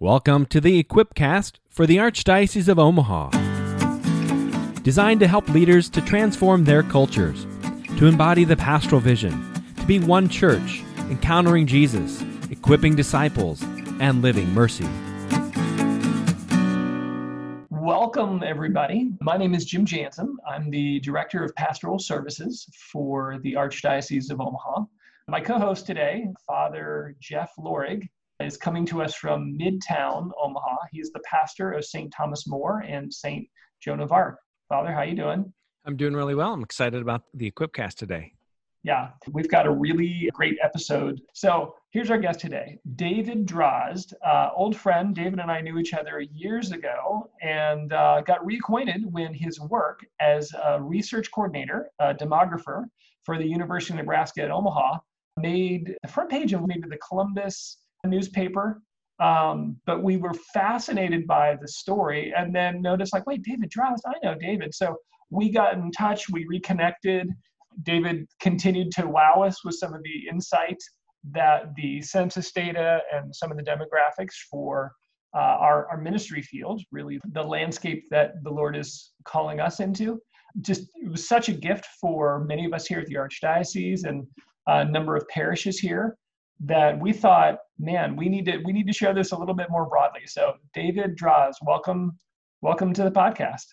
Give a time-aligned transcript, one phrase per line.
[0.00, 3.30] Welcome to the Equipcast for the Archdiocese of Omaha.
[4.82, 7.48] Designed to help leaders to transform their cultures,
[7.96, 13.60] to embody the pastoral vision, to be one church, encountering Jesus, equipping disciples,
[13.98, 14.86] and living mercy.
[17.68, 19.10] Welcome, everybody.
[19.20, 20.36] My name is Jim Jansen.
[20.48, 24.84] I'm the Director of Pastoral Services for the Archdiocese of Omaha.
[25.26, 28.08] My co host today, Father Jeff Lorig,
[28.40, 30.76] is coming to us from Midtown, Omaha.
[30.92, 32.12] He's the pastor of St.
[32.16, 33.48] Thomas More and St.
[33.80, 34.38] Joan of Arc.
[34.68, 35.52] Father, how you doing?
[35.84, 36.52] I'm doing really well.
[36.52, 38.32] I'm excited about the Equipcast today.
[38.84, 41.20] Yeah, we've got a really great episode.
[41.34, 45.16] So here's our guest today, David Drozd, uh, old friend.
[45.16, 50.06] David and I knew each other years ago and uh, got reacquainted when his work
[50.20, 52.84] as a research coordinator, a demographer
[53.24, 54.98] for the University of Nebraska at Omaha,
[55.38, 58.80] made the front page of maybe the Columbus newspaper.
[59.20, 64.02] Um, but we were fascinated by the story and then noticed like, wait, David Drozd,
[64.06, 64.74] I know David.
[64.74, 64.96] So
[65.30, 67.28] we got in touch, we reconnected.
[67.82, 70.78] David continued to wow us with some of the insight
[71.32, 74.92] that the census data and some of the demographics for
[75.34, 80.20] uh, our, our ministry field, really the landscape that the Lord is calling us into.
[80.60, 84.26] Just it was such a gift for many of us here at the Archdiocese and
[84.68, 86.16] a number of parishes here
[86.60, 89.70] that we thought, man, we need to we need to share this a little bit
[89.70, 90.26] more broadly.
[90.26, 92.16] So, David Drozd, welcome,
[92.62, 93.64] welcome to the podcast.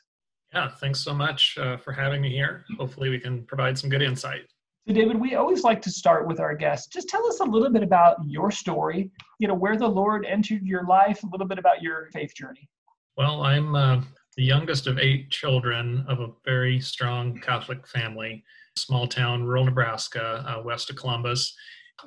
[0.53, 2.66] Yeah, thanks so much uh, for having me here.
[2.77, 4.42] Hopefully, we can provide some good insight.
[4.88, 6.88] So, David, we always like to start with our guests.
[6.88, 9.11] Just tell us a little bit about your story.
[9.39, 11.23] You know, where the Lord entered your life.
[11.23, 12.70] A little bit about your faith journey.
[13.17, 14.02] Well, I'm uh,
[14.38, 18.44] the youngest of eight children of a very strong Catholic family,
[18.75, 21.55] small town, rural Nebraska, uh, west of Columbus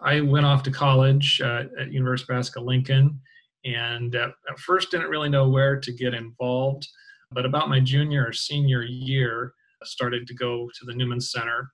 [0.03, 3.21] I went off to college uh, at University of Nebraska Lincoln,
[3.65, 6.87] and at, at first didn't really know where to get involved.
[7.31, 11.71] But about my junior or senior year, I started to go to the Newman Center,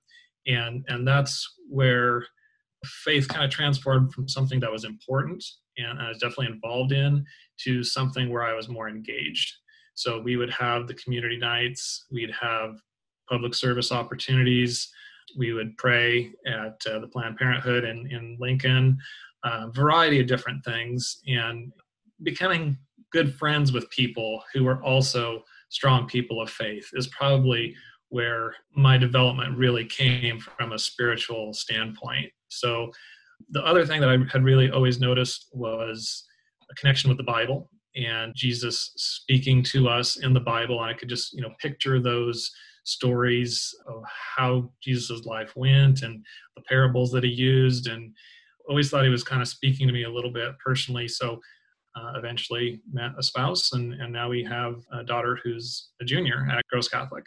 [0.47, 2.25] and and that's where
[2.83, 5.43] faith kind of transformed from something that was important
[5.77, 7.25] and I was definitely involved in
[7.61, 9.51] to something where I was more engaged.
[9.93, 12.77] So we would have the community nights, we'd have
[13.29, 14.91] public service opportunities,
[15.37, 18.97] we would pray at uh, the Planned Parenthood in, in Lincoln,
[19.43, 21.71] a uh, variety of different things, and
[22.23, 22.77] becoming
[23.11, 27.75] good friends with people who are also strong people of faith is probably
[28.09, 32.31] where my development really came from a spiritual standpoint.
[32.49, 32.91] So,
[33.49, 36.23] the other thing that I had really always noticed was
[36.71, 40.79] a connection with the Bible and Jesus speaking to us in the Bible.
[40.79, 42.51] I could just, you know, picture those
[42.85, 46.23] stories of how Jesus' life went and
[46.55, 48.13] the parables that he used, and
[48.69, 51.07] always thought he was kind of speaking to me a little bit personally.
[51.07, 51.39] So
[51.95, 56.45] uh, eventually met a spouse, and, and now we have a daughter who's a junior
[56.51, 57.23] at Gross Catholic.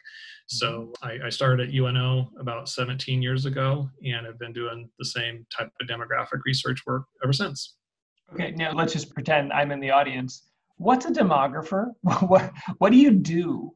[0.47, 5.05] So I, I, started at UNO about 17 years ago and have been doing the
[5.05, 7.77] same type of demographic research work ever since.
[8.35, 10.43] Okay, now let's just pretend I'm in the audience.
[10.77, 11.93] What's a demographer?
[12.21, 13.75] what, what do you do?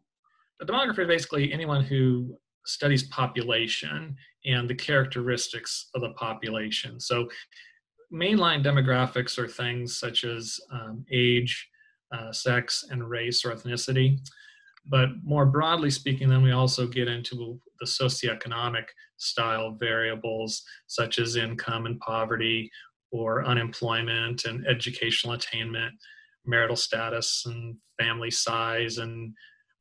[0.62, 4.14] A demographer is basically anyone who studies population
[4.46, 7.00] and the characteristics of the population.
[7.00, 7.28] So,
[8.12, 11.68] mainline demographics are things such as um, age,
[12.12, 14.18] uh, sex, and race or ethnicity.
[14.86, 18.84] But more broadly speaking, then we also get into the socioeconomic
[19.16, 22.70] style variables such as income and poverty,
[23.10, 25.94] or unemployment and educational attainment,
[26.46, 29.34] marital status and family size, and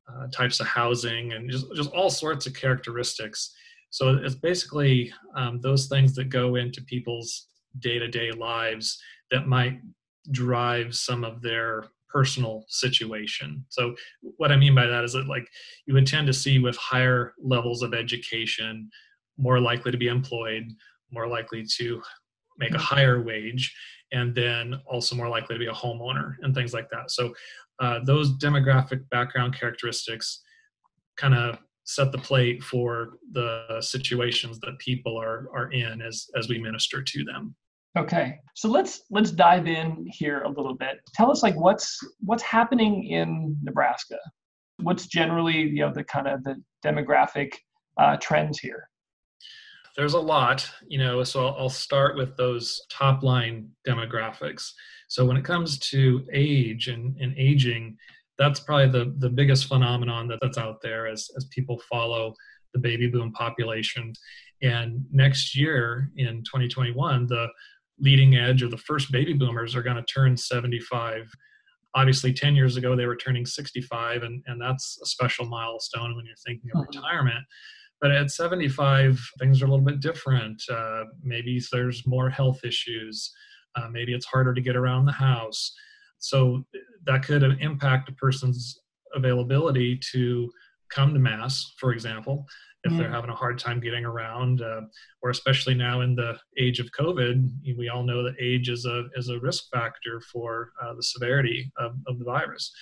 [0.10, 3.54] uh, types of housing and just, just all sorts of characteristics.
[3.90, 7.48] So it's basically um, those things that go into people's
[7.80, 9.02] day to day lives
[9.32, 9.80] that might
[10.32, 13.66] drive some of their personal situation.
[13.70, 15.48] So what I mean by that is that like
[15.86, 18.90] you would tend to see with higher levels of education,
[19.38, 20.66] more likely to be employed,
[21.12, 22.02] more likely to
[22.58, 22.84] make a mm-hmm.
[22.84, 23.74] higher wage,
[24.12, 27.12] and then also more likely to be a homeowner and things like that.
[27.12, 27.34] So
[27.82, 30.42] uh, those demographic background characteristics
[31.18, 36.48] kind of set the plate for the situations that people are are in as as
[36.48, 37.56] we minister to them.
[37.98, 41.00] Okay so let's let's dive in here a little bit.
[41.16, 44.20] Tell us like what's what's happening in nebraska?
[44.78, 47.54] What's generally you know the kind of the demographic
[47.98, 48.88] uh, trends here?
[49.98, 54.72] There's a lot you know so I'll, I'll start with those top line demographics
[55.12, 57.98] so when it comes to age and, and aging,
[58.38, 62.34] that's probably the, the biggest phenomenon that, that's out there as, as people follow
[62.74, 64.14] the baby boom population.
[64.62, 67.48] And next year in 2021, the
[68.00, 71.30] leading edge or the first baby boomers are going to turn 75
[71.94, 76.26] obviously 10 years ago they were turning 65 and, and that's a special milestone when
[76.26, 76.98] you're thinking of mm-hmm.
[76.98, 77.44] retirement
[78.00, 83.30] but at 75 things are a little bit different uh, maybe there's more health issues
[83.76, 85.74] uh, maybe it's harder to get around the house
[86.20, 86.64] so
[87.06, 88.80] that could impact a person's
[89.14, 90.50] availability to
[90.90, 92.46] come to mass for example
[92.84, 94.82] if they're having a hard time getting around, uh,
[95.22, 99.06] or especially now in the age of COVID, we all know that age is a
[99.16, 102.74] is a risk factor for uh, the severity of, of the virus.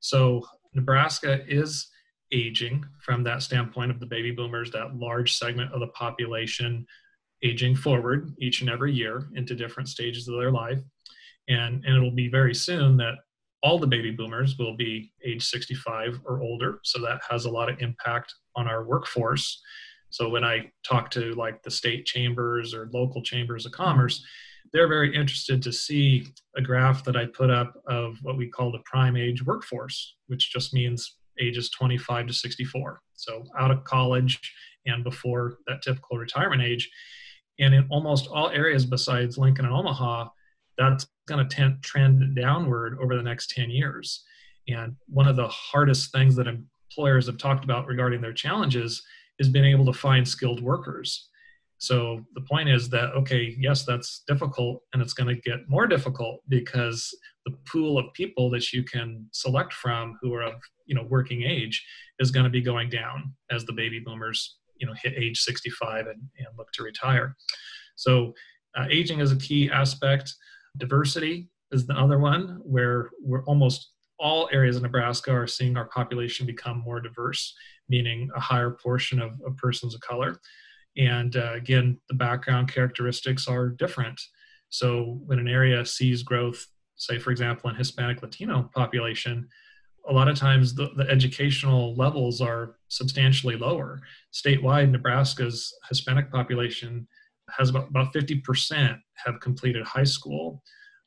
[0.00, 1.88] So Nebraska is
[2.30, 6.86] aging from that standpoint of the baby boomers, that large segment of the population
[7.42, 10.80] aging forward each and every year into different stages of their life.
[11.48, 13.14] And, and it'll be very soon that
[13.62, 16.80] all the baby boomers will be age 65 or older.
[16.84, 19.60] So that has a lot of impact on our workforce.
[20.10, 24.24] So when I talk to like the state chambers or local chambers of commerce,
[24.72, 26.26] they're very interested to see
[26.56, 30.52] a graph that I put up of what we call the prime age workforce, which
[30.52, 33.00] just means ages 25 to 64.
[33.14, 34.38] So out of college
[34.86, 36.90] and before that typical retirement age.
[37.58, 40.28] And in almost all areas besides Lincoln and Omaha,
[40.76, 44.24] that's going to trend downward over the next 10 years.
[44.68, 49.02] And one of the hardest things that employers have talked about regarding their challenges
[49.38, 51.28] is being able to find skilled workers.
[51.78, 55.86] So the point is that, okay, yes, that's difficult and it's going to get more
[55.86, 57.16] difficult because
[57.46, 60.54] the pool of people that you can select from who are of,
[60.86, 61.86] you know, working age
[62.18, 66.06] is going to be going down as the baby boomers, you know, hit age 65
[66.06, 67.36] and, and look to retire.
[67.96, 68.34] So
[68.76, 70.34] uh, aging is a key aspect.
[70.76, 75.88] Diversity is the other one where we're almost all areas of Nebraska are seeing our
[75.88, 77.54] population become more diverse,
[77.88, 80.40] meaning a higher portion of, of persons of color.
[80.96, 84.20] And uh, again, the background characteristics are different.
[84.70, 86.66] So when an area sees growth,
[86.96, 89.48] say for example in Hispanic Latino population,
[90.08, 94.00] a lot of times the, the educational levels are substantially lower.
[94.32, 97.06] Statewide, Nebraska's Hispanic population
[97.50, 100.62] has about, about 50% have completed high school,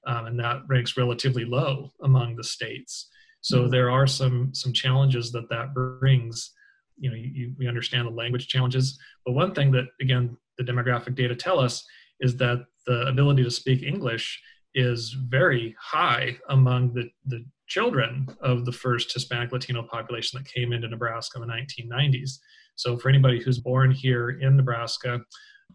[0.07, 3.09] um, and that ranks relatively low among the states.
[3.41, 3.71] So mm-hmm.
[3.71, 6.51] there are some some challenges that that brings.
[6.97, 11.15] You know, you, we understand the language challenges, but one thing that again the demographic
[11.15, 11.83] data tell us
[12.19, 14.41] is that the ability to speak English
[14.75, 20.73] is very high among the, the children of the first Hispanic Latino population that came
[20.73, 22.39] into Nebraska in the 1990s.
[22.75, 25.21] So for anybody who's born here in Nebraska,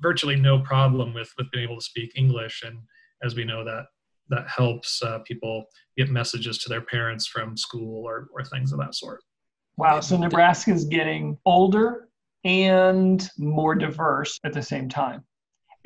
[0.00, 2.76] virtually no problem with with being able to speak English, and
[3.24, 3.86] as we know that
[4.28, 5.64] that helps uh, people
[5.96, 9.22] get messages to their parents from school or or things of that sort.
[9.78, 10.00] Wow!
[10.00, 12.08] So Nebraska is getting older
[12.44, 15.24] and more diverse at the same time,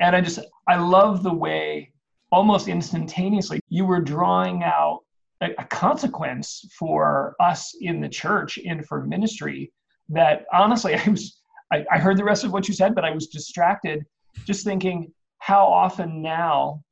[0.01, 1.93] and I just I love the way
[2.33, 5.00] almost instantaneously you were drawing out
[5.41, 9.71] a, a consequence for us in the church and for ministry
[10.09, 11.41] that honestly I was
[11.71, 14.05] I, I heard the rest of what you said, but I was distracted
[14.45, 16.83] just thinking how often now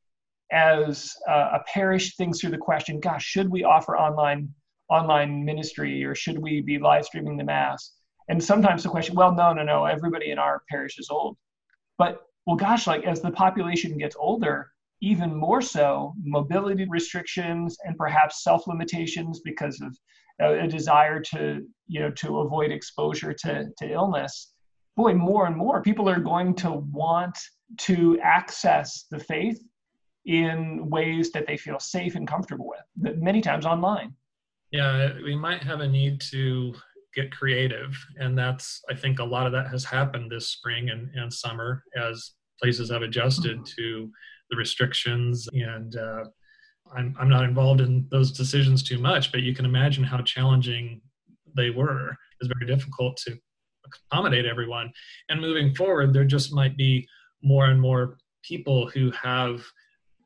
[0.51, 4.49] as a parish thinks through the question, gosh, should we offer online
[4.89, 7.93] online ministry or should we be live streaming the mass?
[8.27, 11.37] And sometimes the question, well, no, no, no, everybody in our parish is old.
[11.99, 17.97] But well, gosh, like as the population gets older, even more so, mobility restrictions and
[17.97, 19.97] perhaps self limitations because of
[20.41, 24.53] a desire to, you know, to avoid exposure to, to illness
[24.99, 27.37] boy, more and more people are going to want
[27.77, 29.57] to access the faith
[30.25, 34.13] in ways that they feel safe and comfortable with, many times online.
[34.73, 36.73] Yeah, we might have a need to
[37.15, 37.97] get creative.
[38.17, 41.81] And that's, I think, a lot of that has happened this spring and, and summer
[41.97, 44.11] as places have adjusted to
[44.49, 45.47] the restrictions.
[45.53, 46.25] And uh,
[46.95, 51.01] I'm, I'm not involved in those decisions too much, but you can imagine how challenging
[51.55, 52.15] they were.
[52.39, 53.37] It's very difficult to
[54.11, 54.91] accommodate everyone.
[55.29, 57.07] And moving forward, there just might be
[57.43, 59.63] more and more people who have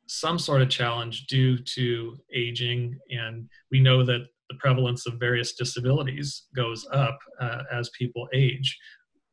[0.06, 2.98] some sort of challenge due to aging.
[3.10, 8.78] And we know that the prevalence of various disabilities goes up uh, as people age.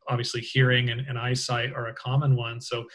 [0.09, 2.59] Obviously, hearing and, and, eyesight are a common one.
[2.59, 2.85] So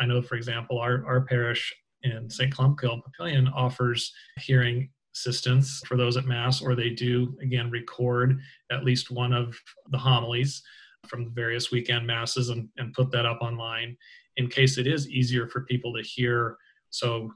[0.00, 2.52] I know, for example, our, our parish in St.
[2.54, 8.40] Columbkille and Papillion offers hearing assistance for those at Mass, or they do, again, record
[8.70, 9.56] at least one of
[9.90, 10.62] the homilies
[11.06, 13.96] from the various weekend Masses and, and put that up online
[14.36, 16.56] in case it is easier for people to hear.
[16.90, 17.30] So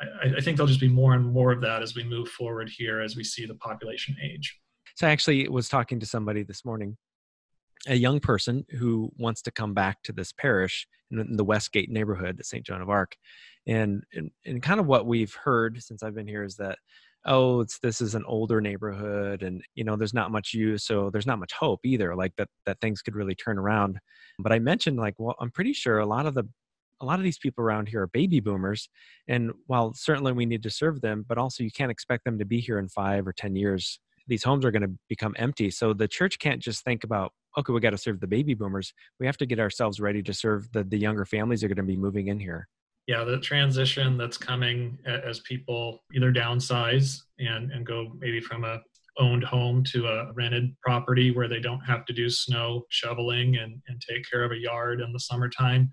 [0.00, 2.68] I, I think there'll just be more and more of that as we move forward
[2.68, 4.58] here as we see the population age.
[4.96, 6.96] So I actually was talking to somebody this morning
[7.88, 12.38] a young person who wants to come back to this parish in the Westgate neighborhood
[12.38, 12.64] at St.
[12.64, 13.16] Joan of Arc.
[13.66, 16.78] And, and, and kind of what we've heard since I've been here is that,
[17.24, 20.84] oh, it's, this is an older neighborhood and, you know, there's not much use.
[20.84, 23.98] So there's not much hope either, like that, that things could really turn around.
[24.38, 26.48] But I mentioned like, well, I'm pretty sure a lot of the
[27.00, 28.88] a lot of these people around here are baby boomers
[29.26, 32.44] and while certainly we need to serve them but also you can't expect them to
[32.44, 33.98] be here in five or ten years
[34.28, 37.72] these homes are going to become empty so the church can't just think about okay
[37.72, 40.70] we got to serve the baby boomers we have to get ourselves ready to serve
[40.72, 42.68] the, the younger families are going to be moving in here
[43.06, 48.80] yeah the transition that's coming as people either downsize and and go maybe from a
[49.18, 53.78] owned home to a rented property where they don't have to do snow shoveling and,
[53.88, 55.90] and take care of a yard in the summertime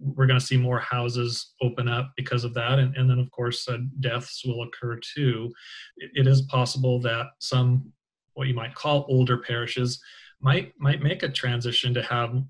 [0.00, 2.78] we're going to see more houses open up because of that.
[2.78, 5.52] And, and then, of course, uh, deaths will occur too.
[5.96, 7.92] It, it is possible that some,
[8.34, 10.00] what you might call older parishes,
[10.40, 12.42] might might make a transition to have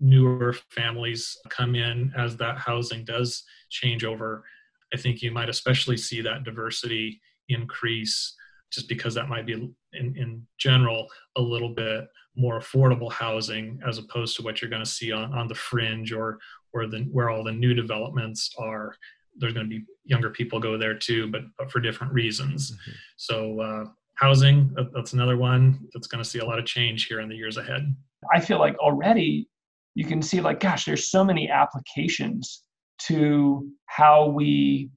[0.00, 4.44] newer families come in as that housing does change over.
[4.92, 8.34] I think you might especially see that diversity increase
[8.70, 13.98] just because that might be in, in general a little bit more affordable housing as
[13.98, 16.38] opposed to what you're going to see on, on the fringe or
[16.70, 18.94] where the where all the new developments are
[19.36, 22.92] there's going to be younger people go there too but, but for different reasons mm-hmm.
[23.16, 23.84] so uh,
[24.22, 27.34] housing that's another one that's going to see a lot of change here in the
[27.34, 27.94] years ahead
[28.32, 29.48] i feel like already
[29.94, 32.62] you can see like gosh there's so many applications
[32.98, 34.88] to how we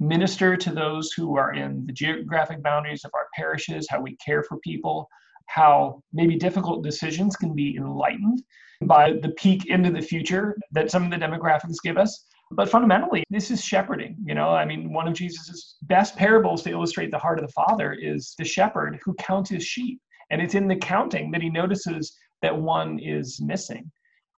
[0.00, 4.42] minister to those who are in the geographic boundaries of our parishes how we care
[4.42, 5.08] for people
[5.46, 8.42] how maybe difficult decisions can be enlightened
[8.86, 12.26] by the peek into the future that some of the demographics give us.
[12.54, 14.16] But fundamentally, this is shepherding.
[14.24, 17.52] You know, I mean, one of Jesus's best parables to illustrate the heart of the
[17.52, 20.00] Father is the shepherd who counts his sheep.
[20.30, 23.90] And it's in the counting that he notices that one is missing.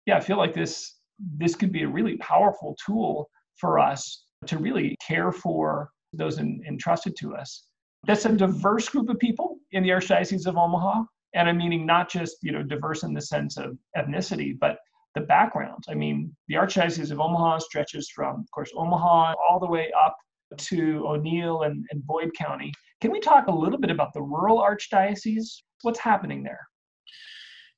[0.07, 0.99] Yeah, I feel like this
[1.39, 6.61] this could be a really powerful tool for us to really care for those in,
[6.67, 7.67] entrusted to us.
[8.07, 11.05] That's a diverse group of people in the Archdiocese of Omaha
[11.35, 14.79] and I'm meaning not just you know diverse in the sense of ethnicity, but
[15.15, 15.85] the background.
[15.89, 20.17] I mean, the Archdiocese of Omaha stretches from, of course, Omaha all the way up
[20.57, 22.73] to O'Neill and, and Boyd County.
[23.01, 25.63] Can we talk a little bit about the rural archdiocese?
[25.83, 26.61] What's happening there?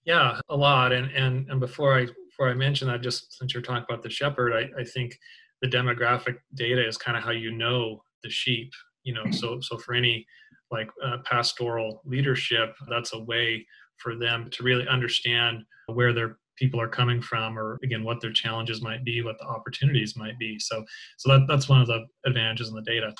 [0.04, 0.92] Yeah, a lot.
[0.92, 4.10] And and and before I before I mention that, just since you're talking about the
[4.10, 5.18] shepherd, I, I think
[5.62, 8.72] the demographic data is kind of how you know the sheep.
[9.04, 10.26] You know, so so for any
[10.70, 16.80] like uh, pastoral leadership, that's a way for them to really understand where their people
[16.80, 20.58] are coming from or again what their challenges might be what the opportunities might be
[20.58, 20.84] so
[21.16, 23.14] so that, that's one of the advantages in the data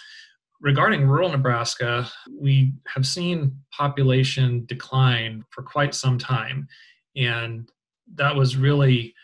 [0.60, 6.66] regarding rural nebraska we have seen population decline for quite some time
[7.16, 7.70] and
[8.14, 9.14] that was really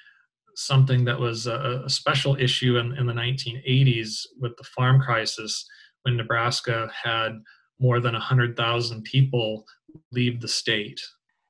[0.57, 5.67] something that was a, a special issue in, in the 1980s with the farm crisis
[6.03, 7.33] when nebraska had
[7.81, 9.65] more than 100,000 people
[10.13, 11.01] leave the state.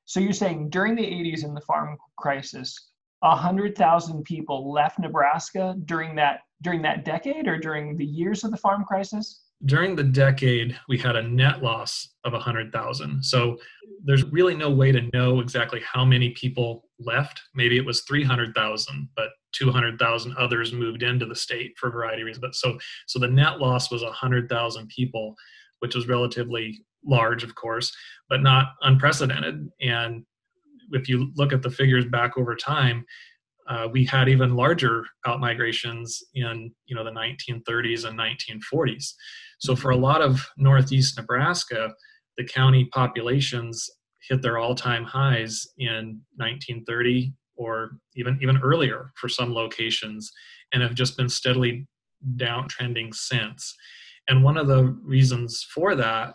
[0.05, 6.15] So you're saying during the 80s in the farm crisis, 100,000 people left Nebraska during
[6.15, 9.41] that during that decade or during the years of the farm crisis?
[9.65, 13.23] During the decade, we had a net loss of 100,000.
[13.23, 13.57] So
[14.03, 17.41] there's really no way to know exactly how many people left.
[17.55, 22.27] Maybe it was 300,000, but 200,000 others moved into the state for a variety of
[22.27, 22.41] reasons.
[22.41, 22.77] But so
[23.07, 25.35] so the net loss was 100,000 people
[25.81, 27.91] which was relatively large, of course,
[28.29, 29.67] but not unprecedented.
[29.81, 30.23] And
[30.91, 33.05] if you look at the figures back over time,
[33.67, 39.13] uh, we had even larger outmigrations in you know the 1930s and 1940s.
[39.59, 41.93] So for a lot of northeast Nebraska,
[42.37, 43.89] the county populations
[44.27, 50.31] hit their all-time highs in 1930 or even even earlier for some locations,
[50.73, 51.87] and have just been steadily
[52.35, 53.75] downtrending since.
[54.27, 56.33] And one of the reasons for that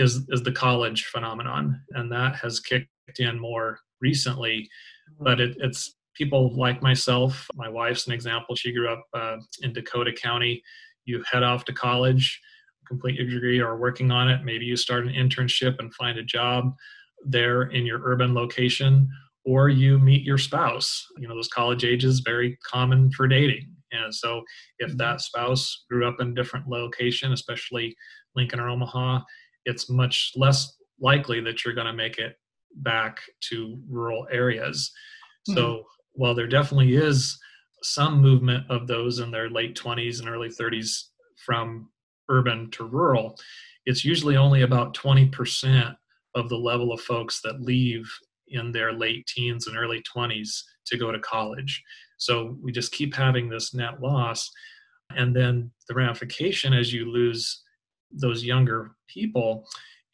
[0.00, 1.80] is, is the college phenomenon.
[1.90, 2.88] And that has kicked
[3.18, 4.68] in more recently.
[5.20, 7.48] But it, it's people like myself.
[7.54, 8.54] My wife's an example.
[8.54, 10.62] She grew up uh, in Dakota County.
[11.04, 12.40] You head off to college,
[12.86, 14.44] complete your degree or working on it.
[14.44, 16.74] Maybe you start an internship and find a job
[17.24, 19.08] there in your urban location,
[19.44, 21.06] or you meet your spouse.
[21.18, 23.74] You know, those college ages very common for dating.
[23.92, 24.42] And so,
[24.78, 24.98] if mm-hmm.
[24.98, 27.96] that spouse grew up in a different location, especially
[28.36, 29.20] Lincoln or Omaha,
[29.64, 32.36] it's much less likely that you're going to make it
[32.76, 34.92] back to rural areas.
[35.48, 35.58] Mm-hmm.
[35.58, 37.38] So, while there definitely is
[37.82, 41.04] some movement of those in their late 20s and early 30s
[41.46, 41.88] from
[42.28, 43.38] urban to rural,
[43.86, 45.94] it's usually only about 20%
[46.34, 48.10] of the level of folks that leave
[48.48, 51.82] in their late teens and early 20s to go to college.
[52.18, 54.50] So we just keep having this net loss.
[55.16, 57.62] And then the ramification as you lose
[58.12, 59.66] those younger people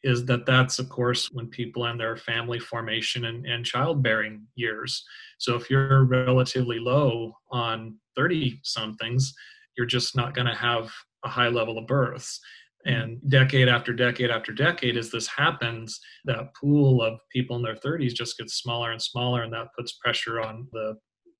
[0.03, 5.03] is that that's of course when people in their family formation and, and childbearing years.
[5.39, 9.33] So if you're relatively low on 30 somethings
[9.77, 10.91] you're just not going to have
[11.23, 12.39] a high level of births.
[12.85, 12.91] Hmm.
[12.91, 17.75] And decade after decade after decade as this happens that pool of people in their
[17.75, 20.95] 30s just gets smaller and smaller and that puts pressure on the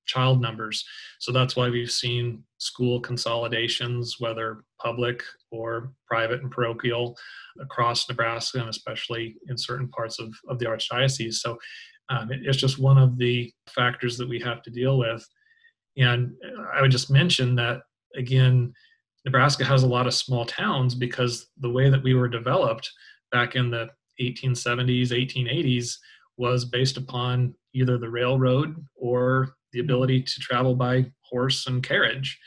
[0.08, 0.84] child numbers.
[1.20, 7.16] So that's why we've seen school consolidations whether public or private and parochial
[7.62, 11.36] across nebraska and especially in certain parts of, of the archdiocese.
[11.36, 11.58] So
[12.10, 15.26] um, it, it's just one of the factors that we have to deal with.
[15.98, 16.32] And
[16.76, 17.82] i would just mention that
[18.16, 18.74] again
[19.28, 22.90] Nebraska has a lot of small towns because the way that we were developed
[23.30, 23.90] back in the
[24.22, 25.96] 1870s, 1880s
[26.38, 32.40] was based upon either the railroad or the ability to travel by horse and carriage.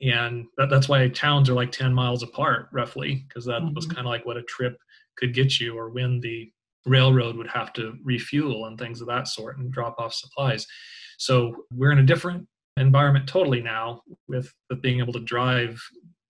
[0.00, 3.74] And that, that's why towns are like 10 miles apart, roughly, because that mm-hmm.
[3.74, 4.76] was kind of like what a trip
[5.16, 6.50] could get you, or when the
[6.86, 10.66] railroad would have to refuel and things of that sort and drop off supplies.
[11.18, 15.80] So we're in a different environment totally now with, with being able to drive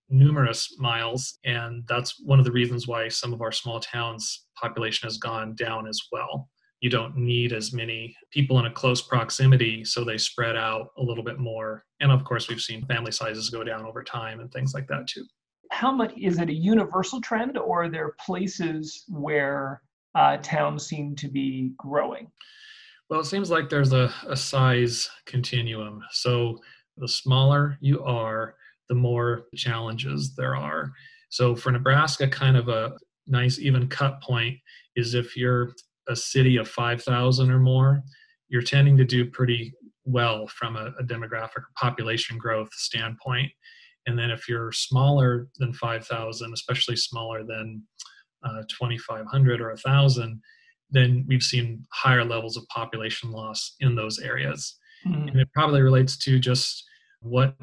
[0.09, 5.07] numerous miles and that's one of the reasons why some of our small towns population
[5.07, 6.49] has gone down as well
[6.83, 11.01] you don't need as many people in a close proximity so they spread out a
[11.01, 11.85] little bit more.
[12.01, 15.07] And of course we've seen family sizes go down over time and things like that
[15.07, 15.23] too.
[15.71, 19.81] How much is it a universal trend or are there places where
[20.13, 22.29] uh, towns seem to be growing?
[23.09, 26.03] Well it seems like there's a, a size continuum.
[26.11, 26.59] So
[26.97, 28.55] the smaller you are
[28.89, 30.91] the more challenges there are.
[31.29, 34.57] So for Nebraska, kind of a nice even cut point
[34.97, 35.71] is if you're
[36.07, 38.03] a city of 5,000 or more,
[38.49, 39.73] you're tending to do pretty
[40.05, 43.51] well from a, a demographic population growth standpoint.
[44.05, 47.83] And then if you're smaller than 5,000, especially smaller than
[48.43, 50.41] uh, 2,500 or 1,000,
[50.91, 54.77] then we've seen higher levels of population loss in those areas.
[55.07, 55.29] Mm-hmm.
[55.29, 56.83] And it probably relates to just
[57.21, 57.55] what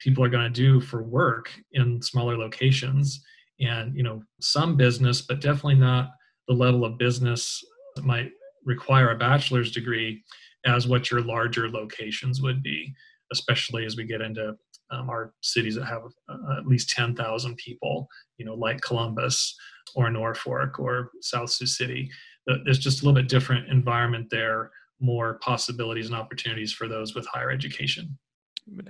[0.00, 3.24] people are going to do for work in smaller locations
[3.60, 6.10] and you know some business but definitely not
[6.48, 7.62] the level of business
[8.02, 8.30] might
[8.64, 10.22] require a bachelor's degree
[10.66, 12.92] as what your larger locations would be
[13.32, 14.54] especially as we get into
[14.90, 19.56] um, our cities that have uh, at least 10,000 people you know like Columbus
[19.94, 22.10] or Norfolk or South Sioux City
[22.64, 27.26] there's just a little bit different environment there more possibilities and opportunities for those with
[27.26, 28.16] higher education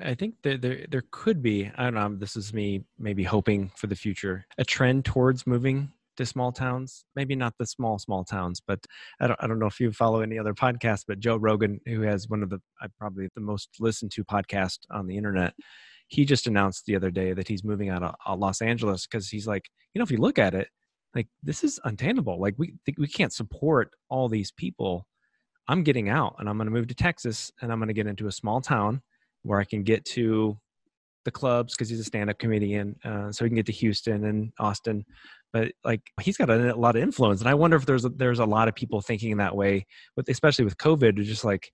[0.00, 1.68] I think there, there there could be.
[1.76, 2.14] I don't know.
[2.16, 4.46] This is me maybe hoping for the future.
[4.56, 7.04] A trend towards moving to small towns.
[7.16, 8.80] Maybe not the small small towns, but
[9.20, 11.04] I don't I don't know if you follow any other podcasts.
[11.06, 12.60] But Joe Rogan, who has one of the
[12.98, 15.54] probably the most listened to podcast on the internet,
[16.08, 19.46] he just announced the other day that he's moving out of Los Angeles because he's
[19.46, 20.68] like, you know, if you look at it,
[21.14, 22.40] like this is untenable.
[22.40, 25.06] Like we we can't support all these people.
[25.68, 28.06] I'm getting out and I'm going to move to Texas and I'm going to get
[28.06, 29.00] into a small town
[29.42, 30.58] where I can get to
[31.24, 34.52] the clubs because he's a stand-up comedian, uh, so he can get to Houston and
[34.58, 35.04] Austin.
[35.54, 38.08] But like he's got a, a, lot of influence, and I wonder if there's a,
[38.08, 39.86] there's a lot of people thinking that way,
[40.16, 41.70] with especially with COVID, just like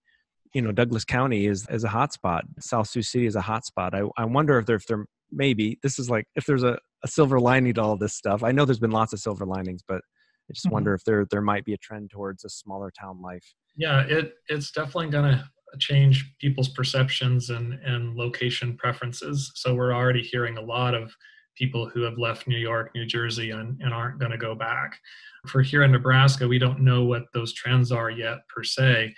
[0.54, 3.94] you know Douglas County is is a hotspot, South Sioux City is a hotspot.
[3.94, 7.08] I I wonder if there if there maybe this is like if there's a, a
[7.08, 8.44] silver lining to all this stuff.
[8.44, 10.02] I know there's been lots of silver linings, but
[10.50, 10.74] I just mm-hmm.
[10.74, 13.54] wonder if there there might be a trend towards a smaller town life.
[13.76, 19.52] Yeah, it it's definitely gonna change people's perceptions and, and location preferences.
[19.54, 21.14] So we're already hearing a lot of
[21.56, 24.98] people who have left New York, New Jersey, and, and aren't going to go back.
[25.46, 29.14] For here in Nebraska, we don't know what those trends are yet per se,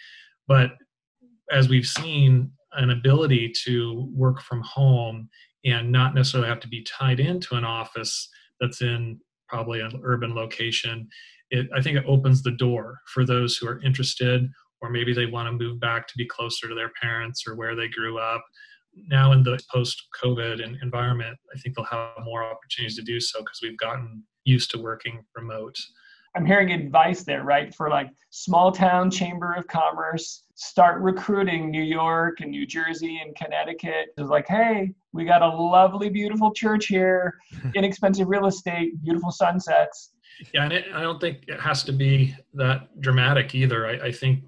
[0.49, 0.73] but
[1.51, 5.29] as we've seen, an ability to work from home
[5.64, 8.29] and not necessarily have to be tied into an office
[8.61, 11.07] that's in probably an urban location,
[11.51, 14.49] it, I think it opens the door for those who are interested
[14.83, 17.77] or maybe they want to move back to be closer to their parents or where
[17.77, 18.45] they grew up.
[19.09, 23.40] Now, in the post COVID environment, I think they'll have more opportunities to do so
[23.40, 25.76] because we've gotten used to working remote.
[26.35, 27.74] I'm hearing advice there, right?
[27.74, 33.37] For like small town chamber of commerce, start recruiting New York and New Jersey and
[33.37, 34.09] Connecticut.
[34.16, 37.38] It's like, hey, we got a lovely, beautiful church here,
[37.74, 40.12] inexpensive real estate, beautiful sunsets.
[40.55, 43.87] Yeah, and it, I don't think it has to be that dramatic either.
[43.87, 44.44] I, I think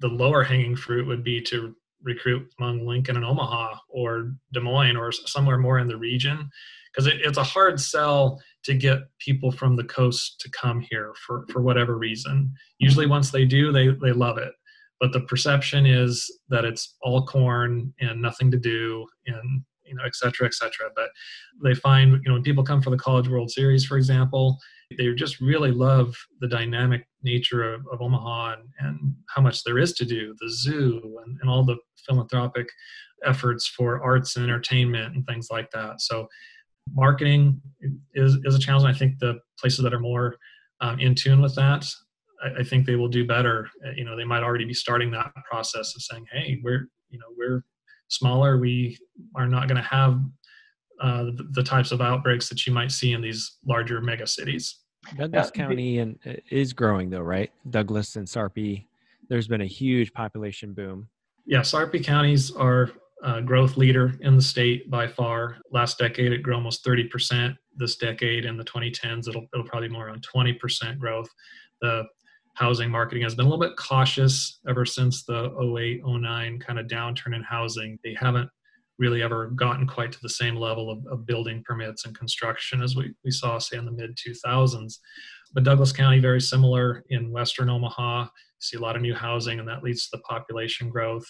[0.00, 4.96] the lower hanging fruit would be to recruit among Lincoln and Omaha or Des Moines
[4.96, 6.48] or somewhere more in the region
[6.92, 11.14] because it, it's a hard sell to get people from the coast to come here
[11.26, 12.52] for, for whatever reason.
[12.78, 14.52] Usually once they do, they, they love it.
[15.00, 20.04] but the perception is that it's all corn and nothing to do and you know
[20.04, 20.90] et cetera et cetera.
[20.94, 21.10] But
[21.62, 24.58] they find you know when people come for the college world series for example.
[24.96, 29.78] They just really love the dynamic nature of, of omaha and, and, how much there
[29.78, 32.66] is to do the zoo and, and all the philanthropic
[33.22, 36.00] efforts for arts and entertainment and things like that.
[36.00, 36.26] So
[36.94, 37.60] marketing
[38.14, 38.86] is, is a challenge.
[38.86, 40.36] I think the places that are more
[40.80, 41.84] um, in tune with that
[42.42, 43.68] I, I, think they will do better.
[43.86, 47.18] Uh, you know they might already be starting that process of saying hey we're you
[47.18, 47.64] know we're
[48.08, 48.58] smaller.
[48.58, 48.98] We
[49.38, 50.20] are not going to have
[51.00, 54.80] uh, the, the, types of outbreaks that you might see in these larger mega cities
[55.16, 55.62] douglas yeah.
[55.62, 58.84] county and uh, is growing though right douglas and sarpy
[59.28, 61.08] there's been a huge population boom
[61.46, 62.90] yeah sarpy counties are
[63.22, 65.58] uh, growth leader in the state by far.
[65.72, 67.56] Last decade, it grew almost 30%.
[67.76, 71.28] This decade, in the 2010s, it'll, it'll probably be more around 20% growth.
[71.80, 72.04] The
[72.54, 76.86] housing marketing has been a little bit cautious ever since the 08, 09 kind of
[76.86, 77.98] downturn in housing.
[78.02, 78.50] They haven't
[78.98, 82.96] really ever gotten quite to the same level of, of building permits and construction as
[82.96, 84.98] we, we saw, say, in the mid 2000s.
[85.54, 88.26] But Douglas County, very similar in western Omaha.
[88.60, 91.24] See a lot of new housing, and that leads to the population growth.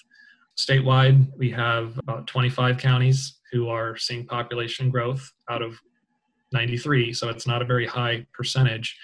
[0.59, 5.79] Statewide, we have about 25 counties who are seeing population growth out of
[6.53, 8.99] 93, so it's not a very high percentage.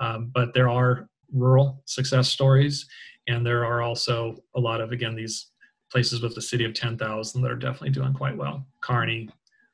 [0.00, 2.86] Um, but there are rural success stories,
[3.28, 5.48] and there are also a lot of, again, these
[5.90, 9.28] places with the city of 10,000 that are definitely doing quite well Kearney,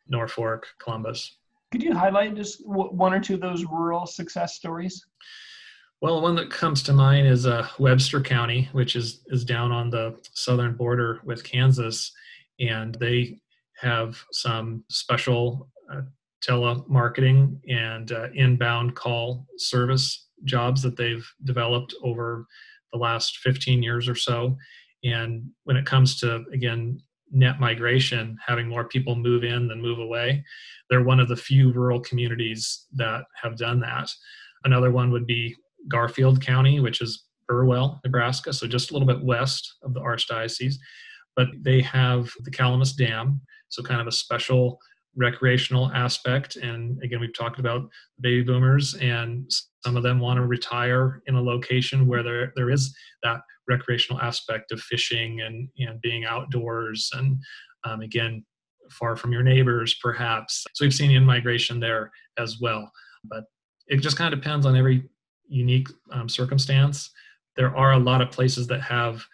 [0.08, 1.36] Norfolk, Columbus.
[1.70, 5.06] Could you highlight just one or two of those rural success stories?
[6.02, 9.88] Well, one that comes to mind is uh, Webster County, which is is down on
[9.88, 12.12] the southern border with Kansas,
[12.58, 13.40] and they
[13.80, 16.02] have some special uh,
[16.44, 22.46] telemarketing and uh, inbound call service jobs that they've developed over
[22.92, 24.56] the last 15 years or so.
[25.04, 29.98] And when it comes to again net migration, having more people move in than move
[29.98, 30.44] away,
[30.90, 34.10] they're one of the few rural communities that have done that.
[34.64, 35.56] Another one would be
[35.88, 40.74] Garfield County, which is Burwell, Nebraska, so just a little bit west of the Archdiocese.
[41.34, 44.78] But they have the Calamus Dam, so kind of a special
[45.16, 46.56] recreational aspect.
[46.56, 47.88] And again, we've talked about
[48.20, 49.50] baby boomers, and
[49.84, 54.20] some of them want to retire in a location where there, there is that recreational
[54.20, 57.10] aspect of fishing and, and being outdoors.
[57.14, 57.40] And
[57.84, 58.44] um, again,
[58.90, 60.64] far from your neighbors, perhaps.
[60.74, 62.90] So we've seen in migration there as well.
[63.24, 63.44] But
[63.86, 65.04] it just kind of depends on every
[65.48, 67.10] unique um, circumstance.
[67.56, 69.24] There are a lot of places that have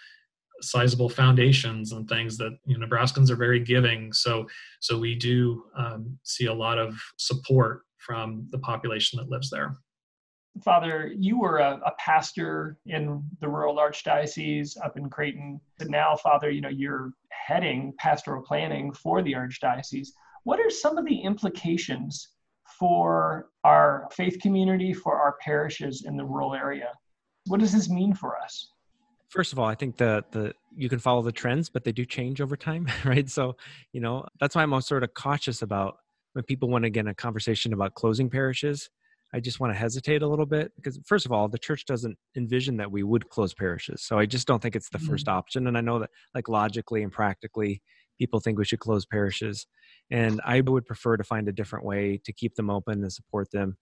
[0.60, 4.12] sizable foundations and things that you know, Nebraskans are very giving.
[4.12, 4.46] So
[4.80, 9.76] so we do um, see a lot of support from the population that lives there.
[10.64, 15.60] Father, you were a, a, pastor in the rural archdiocese up in Creighton.
[15.78, 20.08] And now, Father, you know, you're heading pastoral planning for the archdiocese.
[20.42, 22.30] What are some of the implications
[22.78, 26.92] for our faith community, for our parishes in the rural area.
[27.46, 28.72] What does this mean for us?
[29.28, 32.04] First of all, I think the the you can follow the trends, but they do
[32.04, 33.28] change over time, right?
[33.28, 33.56] So,
[33.92, 35.98] you know, that's why I'm sort of cautious about
[36.32, 38.88] when people want to get a conversation about closing parishes.
[39.34, 42.16] I just want to hesitate a little bit because, first of all, the church doesn't
[42.36, 44.02] envision that we would close parishes.
[44.02, 45.08] So I just don't think it's the mm-hmm.
[45.08, 45.66] first option.
[45.66, 47.82] And I know that, like, logically and practically,
[48.18, 49.66] people think we should close parishes.
[50.10, 53.50] And I would prefer to find a different way to keep them open and support
[53.50, 53.76] them.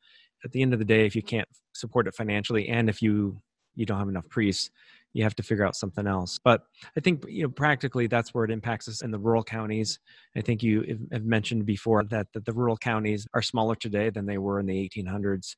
[0.44, 3.40] At the end of the day, if you can't support it financially and if you
[3.76, 4.70] you don't have enough priests,
[5.16, 6.38] you have to figure out something else.
[6.44, 6.62] But
[6.96, 9.98] I think you know practically that's where it impacts us in the rural counties.
[10.37, 14.26] I think you have mentioned before that, that the rural counties are smaller today than
[14.26, 15.57] they were in the 1800s.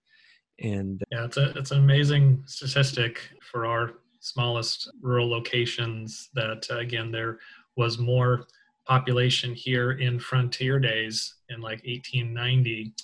[0.60, 6.78] And yeah, it's a it's an amazing statistic for our smallest rural locations that uh,
[6.78, 7.38] again there
[7.76, 8.46] was more
[8.86, 12.94] population here in frontier days in like 1890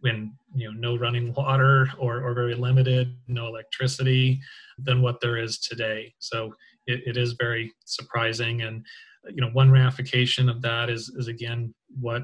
[0.00, 4.40] when you know no running water or, or very limited no electricity
[4.78, 6.12] than what there is today.
[6.18, 6.54] So
[6.86, 8.62] it, it is very surprising.
[8.62, 8.84] And
[9.28, 12.22] you know one ramification of that is is again what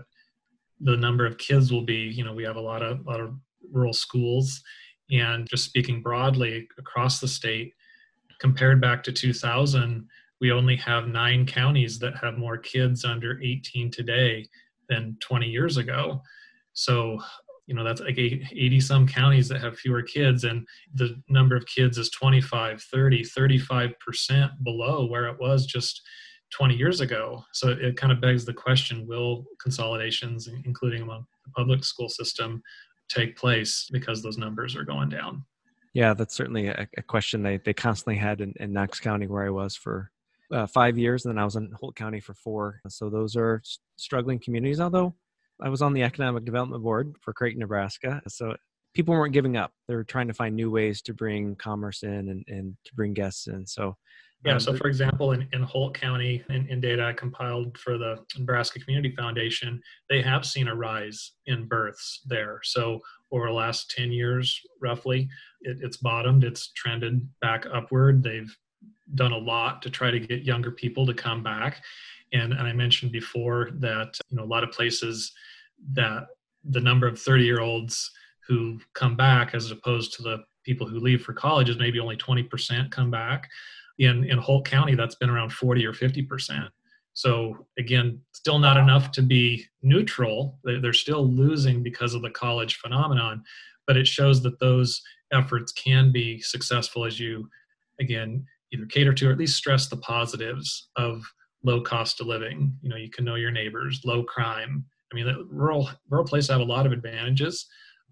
[0.80, 2.10] the number of kids will be.
[2.14, 3.34] You know we have a lot of a lot of
[3.72, 4.62] rural schools.
[5.10, 7.72] And just speaking broadly across the state
[8.40, 10.08] compared back to 2000
[10.40, 14.46] we only have nine counties that have more kids under 18 today
[14.88, 16.22] than 20 years ago.
[16.72, 17.18] So,
[17.66, 21.66] you know, that's like 80 some counties that have fewer kids, and the number of
[21.66, 26.00] kids is 25, 30, 35% below where it was just
[26.52, 27.42] 20 years ago.
[27.52, 32.62] So it kind of begs the question will consolidations, including among the public school system,
[33.08, 35.44] take place because those numbers are going down?
[35.92, 39.46] Yeah, that's certainly a, a question they, they constantly had in, in, Knox County, where
[39.46, 40.10] I was for
[40.52, 42.80] uh, five years, and then I was in Holt County for four.
[42.88, 43.62] So those are
[43.96, 44.78] struggling communities.
[44.78, 45.14] Although
[45.60, 48.56] I was on the Economic Development Board for Creighton, Nebraska, so
[48.94, 49.72] people weren't giving up.
[49.88, 53.14] They were trying to find new ways to bring commerce in and, and to bring
[53.14, 53.66] guests in.
[53.66, 53.96] So
[54.44, 57.98] yeah, um, so for example, in, in Holt County, in, in data I compiled for
[57.98, 62.60] the Nebraska Community Foundation, they have seen a rise in births there.
[62.62, 63.00] So
[63.32, 65.28] over the last 10 years, roughly,
[65.62, 68.22] it, it's bottomed, it's trended back upward.
[68.22, 68.54] They've
[69.14, 71.82] done a lot to try to get younger people to come back.
[72.32, 75.32] And, and I mentioned before that, you know, a lot of places
[75.92, 76.26] that
[76.64, 78.10] the number of 30 year olds
[78.46, 82.16] who come back as opposed to the people who leave for college is maybe only
[82.16, 83.48] 20% come back
[83.98, 86.66] in in Holt County, that's been around 40 or 50 percent.
[87.14, 90.58] So again, still not enough to be neutral.
[90.64, 93.42] They're still losing because of the college phenomenon,
[93.86, 95.00] but it shows that those
[95.32, 97.48] efforts can be successful as you,
[98.00, 101.22] again, either cater to or at least stress the positives of
[101.66, 102.74] low cost of living.
[102.80, 104.84] You know, you can know your neighbors, low crime.
[105.12, 107.66] I mean, rural rural places have a lot of advantages,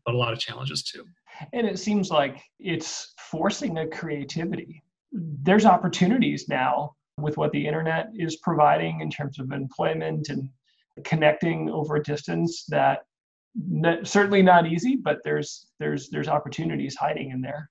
[0.04, 1.04] but a lot of challenges too.
[1.52, 8.08] And it seems like it's forcing a creativity there's opportunities now with what the internet
[8.16, 10.48] is providing in terms of employment and
[11.04, 13.02] connecting over a distance that
[14.02, 17.68] certainly not easy but there's there's there's opportunities hiding in there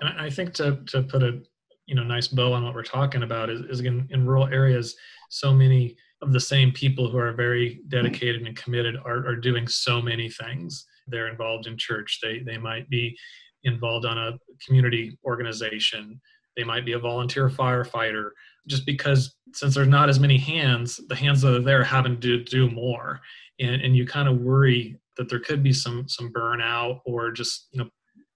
[0.00, 1.40] and i think to to put a
[1.86, 4.96] you know nice bow on what we're talking about is, is again in rural areas
[5.28, 9.68] so many of the same people who are very dedicated and committed are, are doing
[9.68, 10.86] so many things.
[11.06, 12.18] They're involved in church.
[12.22, 13.16] They they might be
[13.64, 16.20] involved on a community organization.
[16.56, 18.30] They might be a volunteer firefighter.
[18.66, 22.42] Just because since there's not as many hands the hands that are there having to
[22.44, 23.20] do more.
[23.60, 27.68] And, and you kind of worry that there could be some some burnout or just
[27.72, 27.90] you know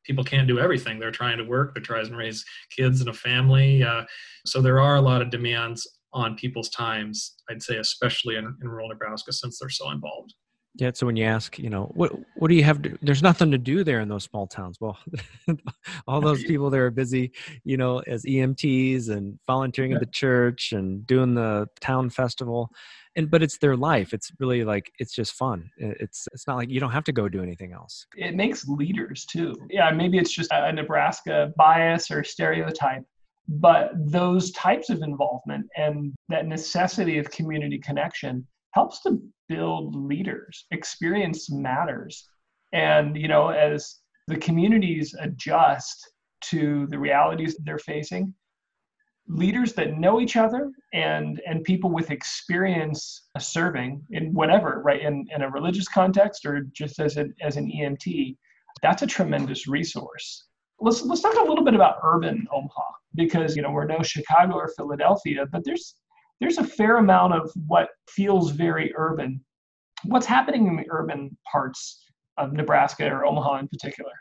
[0.08, 2.44] people can't do everything they're trying to work they're trying to raise
[2.74, 4.02] kids and a family uh,
[4.44, 8.68] so there are a lot of demands on people's times i'd say especially in, in
[8.68, 10.34] rural nebraska since they're so involved
[10.78, 10.92] yeah.
[10.94, 12.82] So when you ask, you know, what what do you have?
[12.82, 14.78] To, there's nothing to do there in those small towns.
[14.80, 14.96] Well,
[16.06, 17.32] all those people there are busy,
[17.64, 19.96] you know, as EMTs and volunteering yeah.
[19.96, 22.70] at the church and doing the town festival,
[23.16, 24.12] and but it's their life.
[24.12, 25.70] It's really like it's just fun.
[25.76, 28.06] It's it's not like you don't have to go do anything else.
[28.16, 29.54] It makes leaders too.
[29.70, 33.02] Yeah, maybe it's just a Nebraska bias or stereotype,
[33.48, 40.66] but those types of involvement and that necessity of community connection helps to build leaders.
[40.70, 42.28] Experience matters.
[42.72, 46.10] And, you know, as the communities adjust
[46.42, 48.34] to the realities that they're facing,
[49.28, 55.26] leaders that know each other and and people with experience serving in whatever right in,
[55.34, 58.36] in a religious context or just as, a, as an emt
[58.82, 60.46] that's a tremendous resource
[60.80, 64.54] let's let's talk a little bit about urban omaha because you know we're no chicago
[64.54, 65.94] or philadelphia but there's
[66.40, 69.44] there's a fair amount of what feels very urban.
[70.04, 72.04] What's happening in the urban parts
[72.36, 74.12] of Nebraska or Omaha in particular?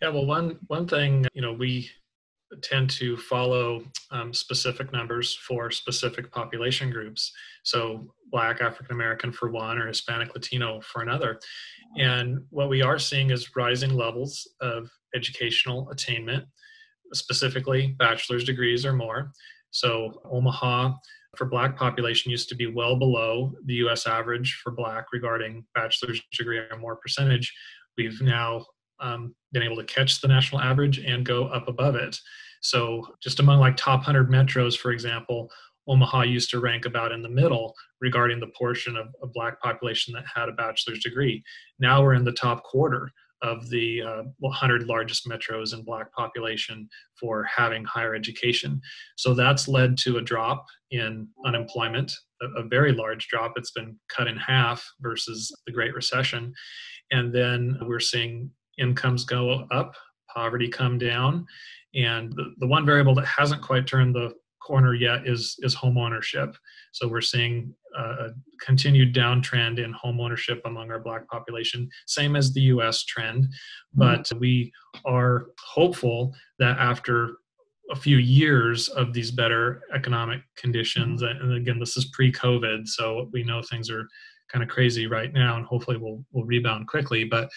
[0.00, 1.90] Yeah, well, one one thing you know we
[2.62, 7.32] tend to follow um, specific numbers for specific population groups.
[7.62, 11.38] So, Black, African American for one, or Hispanic Latino for another.
[11.96, 16.44] And what we are seeing is rising levels of educational attainment,
[17.12, 19.32] specifically bachelor's degrees or more.
[19.70, 20.94] So Omaha
[21.36, 26.20] for black population used to be well below the US average for black regarding bachelor's
[26.36, 27.54] degree or more percentage.
[27.96, 28.64] We've now
[29.00, 32.18] um, been able to catch the national average and go up above it.
[32.60, 35.50] So just among like top 100 metros, for example,
[35.86, 40.12] Omaha used to rank about in the middle regarding the portion of, of black population
[40.14, 41.42] that had a bachelor's degree.
[41.78, 43.10] Now we're in the top quarter
[43.42, 48.80] of the uh, 100 largest metros in black population for having higher education.
[49.16, 53.52] So that's led to a drop in unemployment, a, a, very large drop.
[53.56, 56.52] It's been cut in half versus the Great Recession.
[57.12, 59.94] And then we're seeing incomes go up,
[60.32, 61.46] poverty come down.
[61.94, 64.34] And the, the one variable that hasn't quite turned the
[64.68, 66.54] corner yet is is home ownership.
[66.92, 68.28] So we're seeing a
[68.60, 73.04] continued downtrend in home ownership among our black population, same as the U.S.
[73.04, 73.44] trend.
[73.44, 73.98] Mm-hmm.
[73.98, 74.38] But mm-hmm.
[74.38, 74.72] we
[75.06, 77.36] are hopeful that after
[77.90, 81.42] a few years of these better economic conditions, mm-hmm.
[81.42, 84.06] and again, this is pre-COVID, so we know things are
[84.50, 87.24] kind of crazy right now, and hopefully we'll we'll rebound quickly.
[87.24, 87.48] But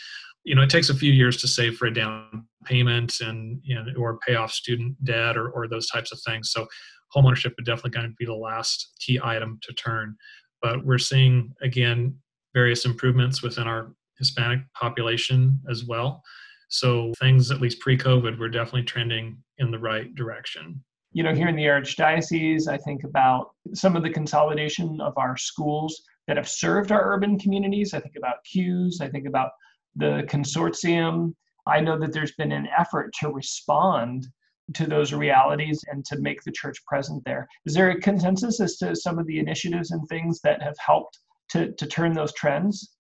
[0.44, 3.76] you know, it takes a few years to save for a down payment and you
[3.76, 6.52] know, or pay off student debt or or those types of things.
[6.52, 6.68] So
[7.16, 10.16] homeownership would definitely going to be the last key item to turn.
[10.62, 12.16] But we're seeing again
[12.54, 16.22] various improvements within our Hispanic population as well.
[16.70, 20.84] So things, at least pre COVID, were definitely trending in the right direction.
[21.12, 25.36] You know, here in the Archdiocese, I think about some of the consolidation of our
[25.36, 26.02] schools
[26.32, 27.94] that have served our urban communities.
[27.94, 29.52] I think about CUES, I think about
[29.98, 31.34] the consortium.
[31.68, 34.28] I know that there's been an effort to respond
[34.76, 37.50] to those realities and to make the church present there.
[37.66, 41.20] Is there a consensus as to some of the initiatives and things that have helped
[41.50, 42.96] to, to turn those trends?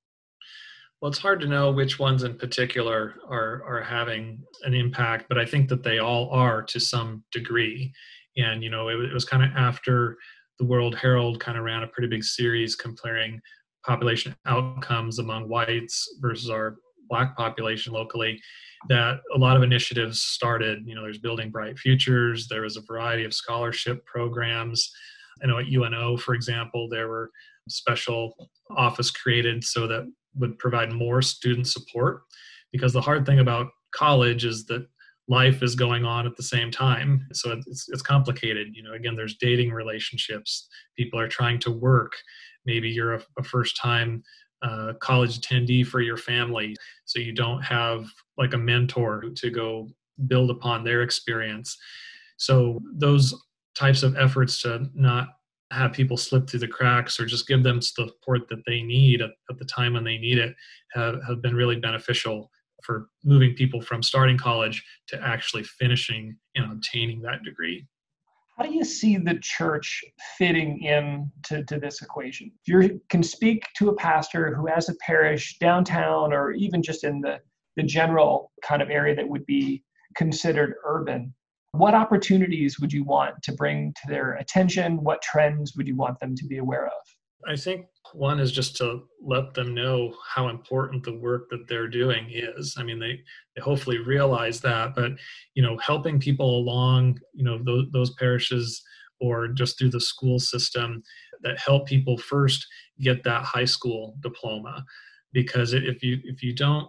[0.99, 5.37] Well, it's hard to know which ones in particular are, are having an impact, but
[5.37, 7.93] I think that they all are to some degree.
[8.35, 10.17] And, you know, it, it was kind of after
[10.61, 13.41] the World Herald kind of ran a pretty big series comparing
[13.83, 16.75] population outcomes among whites versus our
[17.09, 18.39] black population locally
[18.87, 22.81] that a lot of initiatives started you know there's building bright futures there was a
[22.87, 24.91] variety of scholarship programs.
[25.43, 27.31] I know at uno for example there were
[27.67, 32.21] special office created so that would provide more student support
[32.71, 34.85] because the hard thing about college is that
[35.31, 37.25] life is going on at the same time.
[37.31, 38.67] So it's, it's complicated.
[38.73, 40.67] You know again there's dating relationships.
[40.97, 42.13] People are trying to work.
[42.65, 44.23] Maybe you're a, a first time
[44.61, 46.75] uh, college attendee for your family.
[47.05, 48.05] So you don't have
[48.37, 49.89] like a mentor to go
[50.27, 51.77] build upon their experience.
[52.37, 53.33] So those
[53.73, 55.29] types of efforts to not
[55.71, 59.21] have people slip through the cracks or just give them the support that they need
[59.21, 60.53] at, at the time when they need it
[60.93, 62.50] have, have been really beneficial
[62.83, 67.85] for moving people from starting college to actually finishing and obtaining that degree.
[68.57, 70.03] How do you see the church
[70.37, 72.51] fitting in to, to this equation?
[72.65, 77.03] If you can speak to a pastor who has a parish downtown or even just
[77.03, 77.39] in the,
[77.75, 79.83] the general kind of area that would be
[80.15, 81.33] considered urban,
[81.71, 85.01] what opportunities would you want to bring to their attention?
[85.03, 86.91] What trends would you want them to be aware of?
[87.47, 91.87] I think one is just to let them know how important the work that they're
[91.87, 92.75] doing is.
[92.77, 93.19] I mean, they,
[93.55, 95.13] they hopefully realize that, but
[95.55, 98.81] you know, helping people along, you know, those, those parishes
[99.19, 101.01] or just through the school system
[101.41, 102.65] that help people first
[102.99, 104.83] get that high school diploma,
[105.31, 106.87] because if you if you don't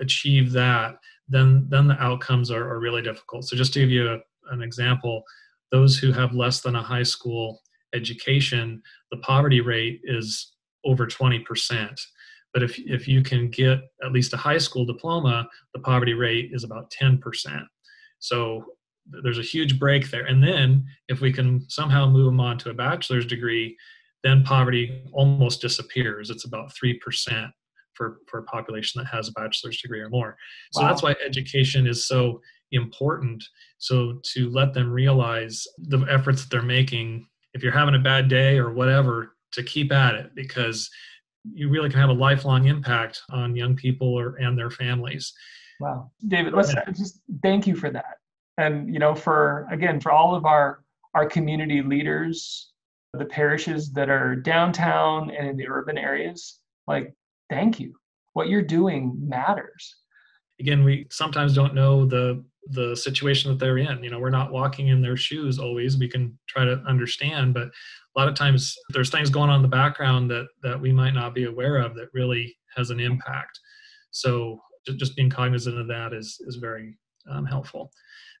[0.00, 0.96] achieve that,
[1.28, 3.44] then then the outcomes are, are really difficult.
[3.44, 4.18] So just to give you a,
[4.52, 5.22] an example,
[5.70, 7.60] those who have less than a high school
[7.94, 12.00] education, the poverty rate is over 20%.
[12.52, 16.50] But if, if you can get at least a high school diploma, the poverty rate
[16.52, 17.20] is about 10%.
[18.18, 18.64] So
[19.22, 20.24] there's a huge break there.
[20.24, 23.76] And then if we can somehow move them on to a bachelor's degree,
[24.24, 26.30] then poverty almost disappears.
[26.30, 27.50] It's about 3%
[27.94, 30.36] for, for a population that has a bachelor's degree or more.
[30.72, 30.88] So wow.
[30.88, 32.40] that's why education is so
[32.72, 33.44] important.
[33.78, 38.28] So to let them realize the efforts that they're making if you're having a bad
[38.28, 40.90] day or whatever, to keep at it because
[41.54, 45.32] you really can have a lifelong impact on young people or and their families.
[45.80, 48.18] Wow, David, let's just thank you for that,
[48.58, 52.72] and you know, for again, for all of our our community leaders,
[53.14, 57.14] the parishes that are downtown and in the urban areas, like,
[57.48, 57.94] thank you.
[58.34, 59.96] What you're doing matters.
[60.60, 64.02] Again, we sometimes don't know the the situation that they're in.
[64.02, 65.96] You know, we're not walking in their shoes always.
[65.96, 69.62] We can try to understand, but a lot of times there's things going on in
[69.62, 73.58] the background that that we might not be aware of that really has an impact.
[74.10, 74.60] So
[74.96, 76.96] just being cognizant of that is is very
[77.30, 77.90] um, helpful.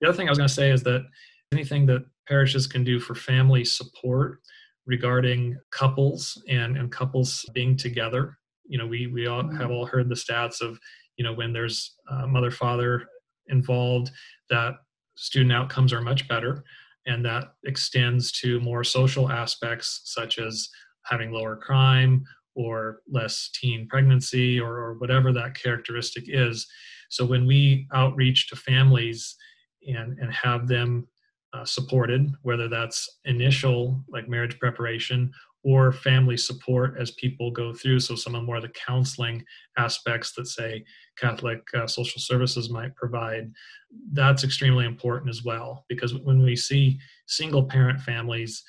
[0.00, 1.04] The other thing I was going to say is that
[1.52, 4.40] anything that parishes can do for family support
[4.86, 8.38] regarding couples and and couples being together.
[8.66, 9.70] You know, we we all have mm-hmm.
[9.70, 10.78] all heard the stats of
[11.16, 13.06] you know when there's a mother father
[13.48, 14.10] involved,
[14.50, 14.74] that
[15.16, 16.64] student outcomes are much better.
[17.06, 20.68] And that extends to more social aspects such as
[21.04, 26.66] having lower crime or less teen pregnancy or, or whatever that characteristic is.
[27.10, 29.36] So when we outreach to families
[29.86, 31.06] and, and have them
[31.52, 35.30] uh, supported, whether that's initial, like marriage preparation,
[35.66, 37.98] or family support as people go through.
[37.98, 39.44] So, some of more of the counseling
[39.76, 40.84] aspects that, say,
[41.18, 43.50] Catholic uh, social services might provide,
[44.12, 45.84] that's extremely important as well.
[45.88, 48.62] Because when we see single parent families,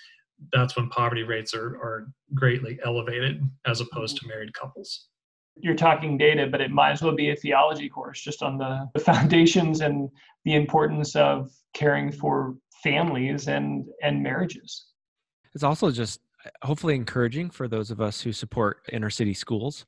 [0.51, 5.09] that's when poverty rates are, are greatly elevated as opposed to married couples.
[5.55, 8.87] You're talking data, but it might as well be a theology course just on the,
[8.95, 10.09] the foundations and
[10.45, 14.85] the importance of caring for families and, and marriages.
[15.53, 16.21] It's also just
[16.63, 19.85] hopefully encouraging for those of us who support inner city schools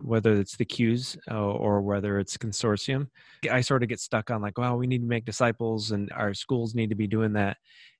[0.00, 3.08] whether it's the CUES uh, or whether it's consortium.
[3.50, 6.34] I sort of get stuck on like well we need to make disciples and our
[6.34, 7.56] schools need to be doing that.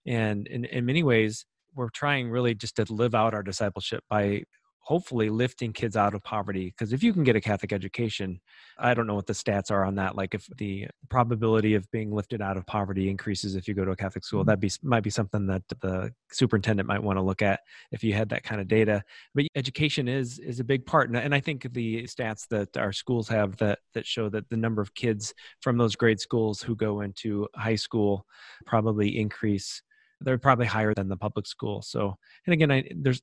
[0.07, 4.43] And in, in many ways we're trying really just to live out our discipleship by
[4.87, 8.41] hopefully lifting kids out of poverty because if you can get a catholic education
[8.79, 12.15] i don't know what the stats are on that like if the probability of being
[12.15, 14.51] lifted out of poverty increases if you go to a catholic school mm-hmm.
[14.51, 17.61] that be might be something that the superintendent might want to look at
[17.91, 19.03] if you had that kind of data
[19.35, 22.93] but education is is a big part and, and i think the stats that our
[22.93, 26.77] schools have that that show that the number of kids from those grade schools who
[26.77, 28.25] go into high school
[28.67, 29.83] probably increase
[30.21, 32.17] they're probably higher than the public school so
[32.47, 33.21] and again I, there's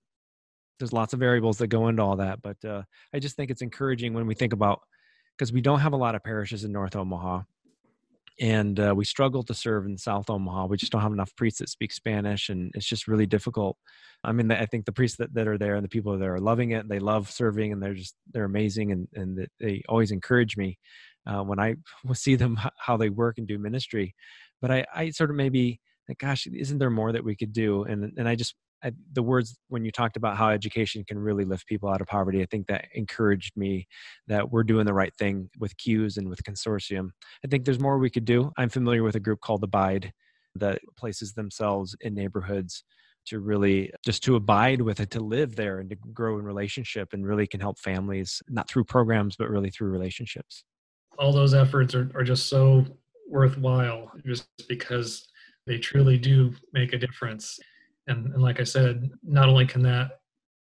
[0.80, 2.82] there's lots of variables that go into all that but uh,
[3.14, 4.82] i just think it's encouraging when we think about
[5.38, 7.42] because we don't have a lot of parishes in north omaha
[8.40, 11.60] and uh, we struggle to serve in south omaha we just don't have enough priests
[11.60, 13.78] that speak spanish and it's just really difficult.
[14.24, 16.40] I mean i think the priests that, that are there and the people that are
[16.40, 20.56] loving it they love serving and they're just they're amazing and, and they always encourage
[20.58, 20.80] me
[21.28, 21.76] uh, when i
[22.14, 24.16] see them how they work and do ministry.
[24.62, 27.84] But i i sort of maybe like gosh isn't there more that we could do
[27.84, 31.46] and and i just I, the words when you talked about how education can really
[31.46, 33.88] lift people out of poverty, I think that encouraged me
[34.28, 37.12] that we're doing the right thing with CUES and with consortium.
[37.46, 38.52] I think there's more we could do.
[38.58, 40.12] I'm familiar with a group called Abide
[40.56, 42.84] that places themselves in neighborhoods
[43.28, 47.14] to really just to abide with it, to live there and to grow in relationship
[47.14, 50.66] and really can help families, not through programs, but really through relationships.
[51.18, 52.86] All those efforts are, are just so
[53.30, 55.26] worthwhile just because
[55.66, 57.60] they truly do make a difference.
[58.08, 60.20] And, and like i said not only can that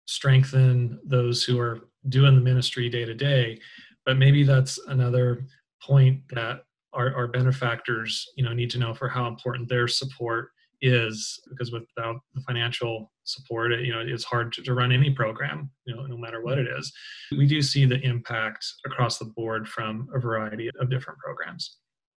[0.06, 3.58] strengthen those who are doing the ministry day to day
[4.06, 5.46] but maybe that's another
[5.82, 10.50] point that our, our benefactors you know need to know for how important their support
[10.80, 15.70] is because without the financial support you know it's hard to, to run any program
[15.86, 16.92] you know no matter what it is.
[17.32, 21.78] We do see the impact across the board from a variety of different programs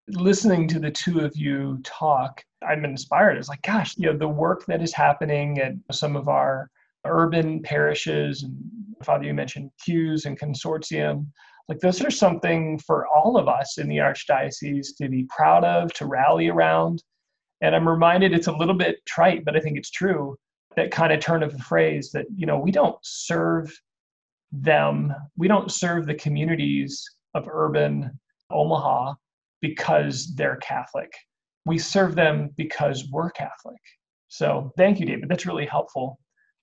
[0.09, 3.36] listening to the two of you talk, I'm inspired.
[3.36, 6.70] It's like, gosh, you know, the work that is happening at some of our
[7.07, 8.57] urban parishes, and
[9.02, 11.26] Father, you mentioned CUES and consortium.
[11.68, 15.92] Like, those are something for all of us in the Archdiocese to be proud of,
[15.94, 17.02] to rally around.
[17.61, 20.36] And I'm reminded it's a little bit trite, but I think it's true
[20.76, 23.72] that kind of turn of the phrase that, you know, we don't serve
[24.52, 27.02] them, we don't serve the communities
[27.34, 28.18] of urban
[28.50, 29.14] Omaha
[29.64, 31.10] because they're Catholic.
[31.64, 33.80] We serve them because we're Catholic.
[34.28, 35.30] So thank you, David.
[35.30, 36.18] That's really helpful.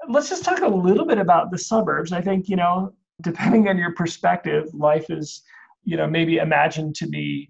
[0.07, 2.11] Let's just talk a little bit about the suburbs.
[2.11, 5.41] I think, you know, depending on your perspective, life is,
[5.83, 7.49] you know, maybe imagined to be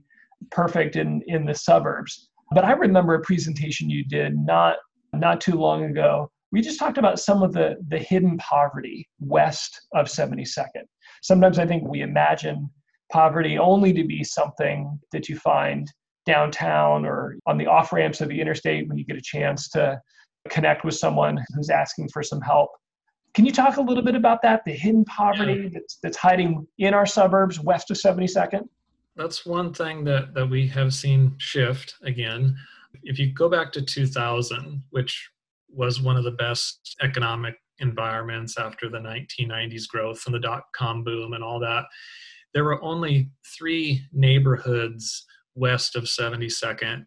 [0.51, 2.29] perfect in, in the suburbs.
[2.53, 4.77] But I remember a presentation you did not
[5.13, 6.31] not too long ago.
[6.53, 10.85] We just talked about some of the the hidden poverty west of 72nd.
[11.21, 12.69] Sometimes I think we imagine
[13.11, 15.91] poverty only to be something that you find
[16.25, 19.99] downtown or on the off ramps of the interstate when you get a chance to
[20.49, 22.71] connect with someone who's asking for some help.
[23.33, 25.69] Can you talk a little bit about that, the hidden poverty yeah.
[25.73, 28.67] that's, that's hiding in our suburbs west of 72nd?
[29.15, 32.55] That's one thing that, that we have seen shift again.
[33.03, 35.29] If you go back to 2000, which
[35.69, 41.03] was one of the best economic environments after the 1990s growth and the dot com
[41.03, 41.85] boom and all that,
[42.53, 45.25] there were only three neighborhoods
[45.55, 47.05] west of 72nd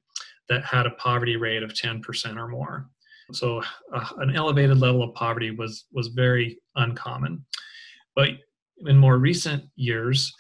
[0.49, 2.89] that had a poverty rate of 10% or more.
[3.33, 3.63] So
[3.95, 7.45] uh, an elevated level of poverty was was very uncommon.
[8.15, 8.31] But
[8.87, 10.33] in more recent years,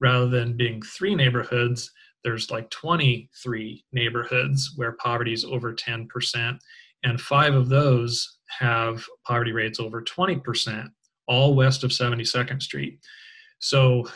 [0.00, 1.90] rather than being three neighborhoods,
[2.24, 6.58] there's like 23 neighborhoods where poverty is over 10%,
[7.04, 10.88] and five of those have poverty rates over 20%,
[11.28, 13.00] all west of 72nd Street.
[13.58, 14.06] So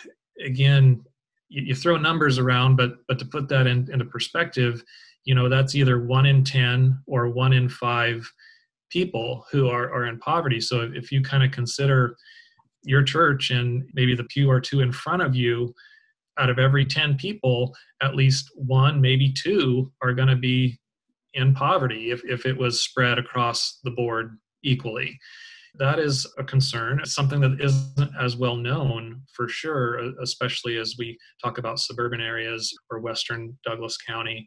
[0.44, 1.02] again,
[1.48, 4.82] you, you, throw numbers around, but but to put that in, into perspective,
[5.24, 8.30] you know that's either one in ten or one in five
[8.94, 10.60] people who are, are in poverty.
[10.60, 12.16] So if, you kind of consider
[12.84, 15.74] your church and maybe the pew or two in front of you,
[16.38, 20.78] out of every 10 people, at least one, maybe two are going to be
[21.34, 25.18] in poverty if, if it was spread across the board equally
[25.78, 27.00] that is a concern.
[27.00, 32.20] It's something that isn't as well known for sure, especially as we talk about suburban
[32.20, 34.46] areas or Western Douglas County,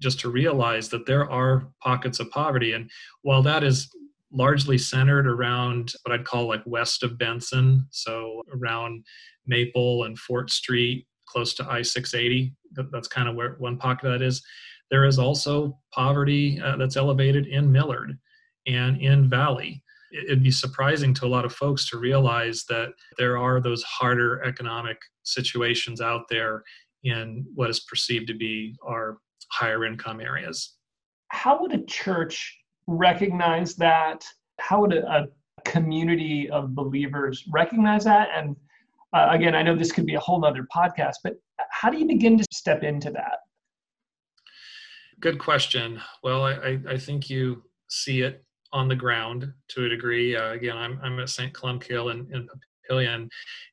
[0.00, 2.72] just to realize that there are pockets of poverty.
[2.72, 2.90] And
[3.22, 3.88] while that is
[4.32, 9.04] largely centered around what I'd call like west of Benson, so around
[9.46, 12.52] Maple and Fort Street, close to I 680,
[12.90, 14.42] that's kind of where one pocket that is.
[14.90, 18.18] There is also poverty uh, that's elevated in Millard
[18.66, 19.83] and in Valley
[20.14, 24.42] it'd be surprising to a lot of folks to realize that there are those harder
[24.44, 26.62] economic situations out there
[27.02, 29.18] in what is perceived to be our
[29.50, 30.74] higher income areas.
[31.28, 32.56] How would a church
[32.86, 34.24] recognize that?
[34.60, 35.26] How would a, a
[35.64, 38.28] community of believers recognize that?
[38.34, 38.56] And
[39.12, 41.34] uh, again, I know this could be a whole nother podcast, but
[41.70, 43.38] how do you begin to step into that?
[45.20, 46.00] Good question.
[46.22, 48.44] Well, I, I think you see it
[48.74, 50.36] on the ground to a degree.
[50.36, 51.52] Uh, again, I'm, I'm at St.
[51.54, 52.48] Columbkille in, in
[52.90, 53.28] Papillion,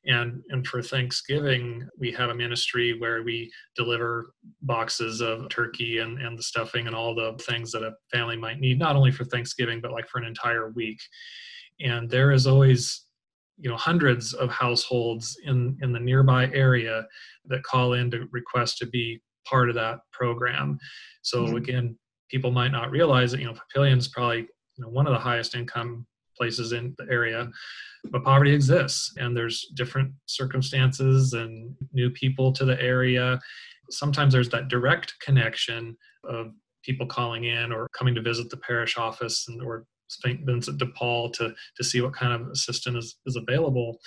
[0.06, 4.32] and and for Thanksgiving we have a ministry where we deliver
[4.62, 8.60] boxes of turkey and and the stuffing and all the things that a family might
[8.60, 10.98] need, not only for Thanksgiving but like for an entire week.
[11.80, 13.04] And there is always
[13.58, 17.06] you know hundreds of households in in the nearby area
[17.46, 20.78] that call in to request to be part of that program
[21.22, 21.56] so mm-hmm.
[21.56, 21.98] again
[22.30, 24.46] people might not realize that you know papillion is probably
[24.82, 26.06] you know one of the highest income
[26.36, 27.48] places in the area
[28.10, 33.38] but poverty exists and there's different circumstances and new people to the area
[33.90, 36.48] sometimes there's that direct connection of
[36.82, 40.44] people calling in or coming to visit the parish office and or St.
[40.44, 43.98] Vincent de Paul to, to see what kind of assistance is, is available.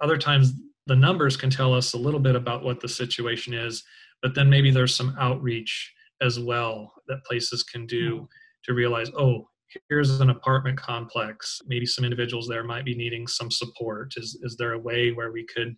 [0.00, 0.52] Other times,
[0.86, 3.84] the numbers can tell us a little bit about what the situation is,
[4.20, 8.24] but then maybe there's some outreach as well that places can do mm-hmm.
[8.64, 9.48] to realize, oh,
[9.88, 11.60] here's an apartment complex.
[11.66, 14.14] Maybe some individuals there might be needing some support.
[14.16, 15.76] Is, is there a way where we could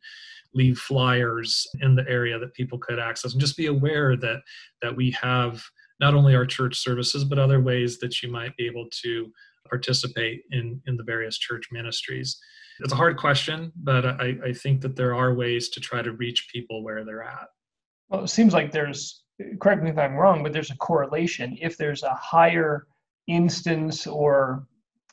[0.57, 4.41] leave flyers in the area that people could access and just be aware that
[4.83, 5.63] that we have
[6.01, 9.31] not only our church services but other ways that you might be able to
[9.69, 12.39] participate in in the various church ministries
[12.81, 16.13] it's a hard question but i, I think that there are ways to try to
[16.13, 17.49] reach people where they're at
[18.09, 19.25] well it seems like there's
[19.61, 22.87] correct me if i'm wrong but there's a correlation if there's a higher
[23.29, 24.67] instance or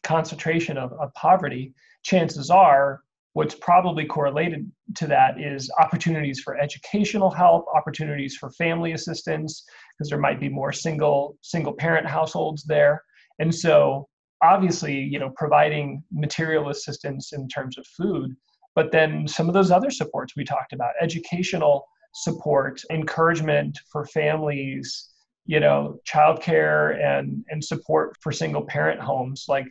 [0.03, 3.01] concentration of, of poverty chances are
[3.33, 9.65] what's probably correlated to that is opportunities for educational help opportunities for family assistance
[9.97, 13.01] because there might be more single single parent households there.
[13.39, 14.07] And so
[14.43, 18.35] obviously, you know, providing material assistance in terms of food,
[18.75, 25.09] but then some of those other supports we talked about, educational support, encouragement for families,
[25.45, 29.45] you know, childcare and and support for single parent homes.
[29.47, 29.65] Like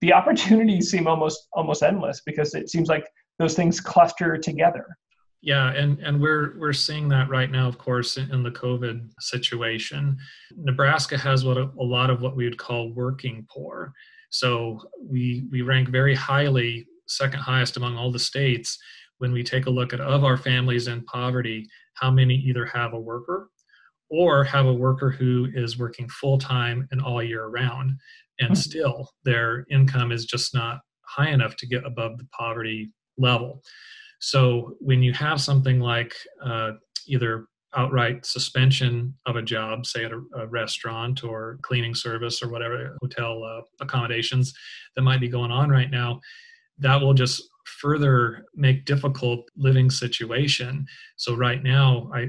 [0.00, 3.06] the opportunities seem almost almost endless because it seems like
[3.38, 4.86] those things cluster together.
[5.40, 10.16] Yeah, and and we're we're seeing that right now, of course, in, the COVID situation.
[10.56, 13.92] Nebraska has what a, a, lot of what we would call working poor.
[14.30, 18.78] So we we rank very highly, second highest among all the states
[19.18, 22.94] when we take a look at of our families in poverty, how many either have
[22.94, 23.50] a worker
[24.14, 27.98] or have a worker who is working full time and all year round,
[28.38, 28.54] and mm-hmm.
[28.54, 33.62] still their income is just not high enough to get above the poverty level.
[34.20, 36.72] So when you have something like uh,
[37.06, 37.46] either
[37.76, 42.96] outright suspension of a job, say at a, a, restaurant or cleaning service or whatever
[43.02, 44.54] hotel uh, accommodations
[44.94, 46.20] that might be going on right now,
[46.78, 47.42] that will just
[47.80, 50.86] further make difficult living situation.
[51.16, 52.28] So right now, I,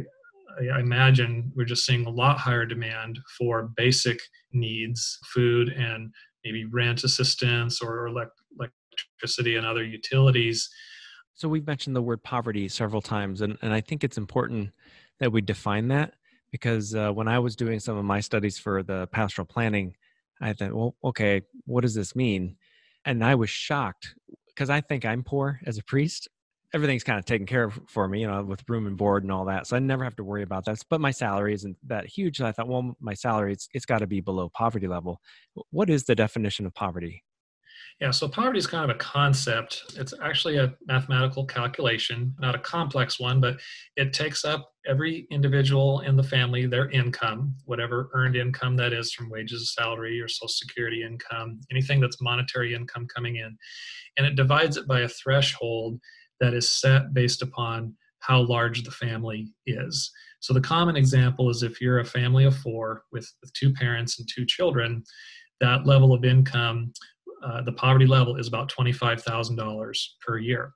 [0.73, 4.19] I imagine we're just seeing a lot higher demand for basic
[4.53, 6.11] needs, food and
[6.43, 10.69] maybe rent assistance or electricity and other utilities
[11.35, 14.71] so we've mentioned the word poverty several times, and, and I think it's important
[15.19, 16.13] that we define that
[16.49, 19.95] because uh, when I was doing some of my studies for the pastoral planning,
[20.41, 22.55] I thought, well, okay, what does this mean?
[23.03, 24.15] And I was shocked
[24.47, 26.29] because I think I'm poor as a priest.
[26.75, 29.31] Everything's kind of taken care of for me, you know, with room and board and
[29.31, 29.65] all that.
[29.65, 30.77] So I never have to worry about that.
[30.89, 32.37] But my salary isn't that huge.
[32.37, 35.21] So I thought, well, my salary, it's, it's got to be below poverty level.
[35.71, 37.23] What is the definition of poverty?
[38.01, 39.83] Yeah, so poverty is kind of a concept.
[39.95, 43.57] It's actually a mathematical calculation, not a complex one, but
[43.95, 49.13] it takes up every individual in the family, their income, whatever earned income that is
[49.13, 53.57] from wages, salary, or social security income, anything that's monetary income coming in.
[54.17, 55.99] And it divides it by a threshold
[56.39, 60.11] that is set based upon how large the family is.
[60.39, 64.19] So the common example is if you're a family of four with, with two parents
[64.19, 65.03] and two children,
[65.61, 66.91] that level of income
[67.45, 70.73] uh, the poverty level is about $25,000 per year.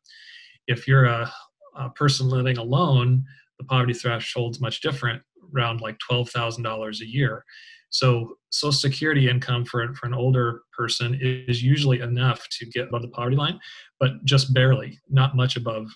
[0.68, 1.32] If you're a,
[1.76, 3.24] a, person living alone,
[3.58, 5.22] the poverty threshold is much different,
[5.56, 7.44] around like $12,000 a year.
[7.90, 13.02] So Social Security income for, for an older person is usually enough to get above
[13.02, 13.60] the poverty line,
[14.00, 15.88] but just barely, not much above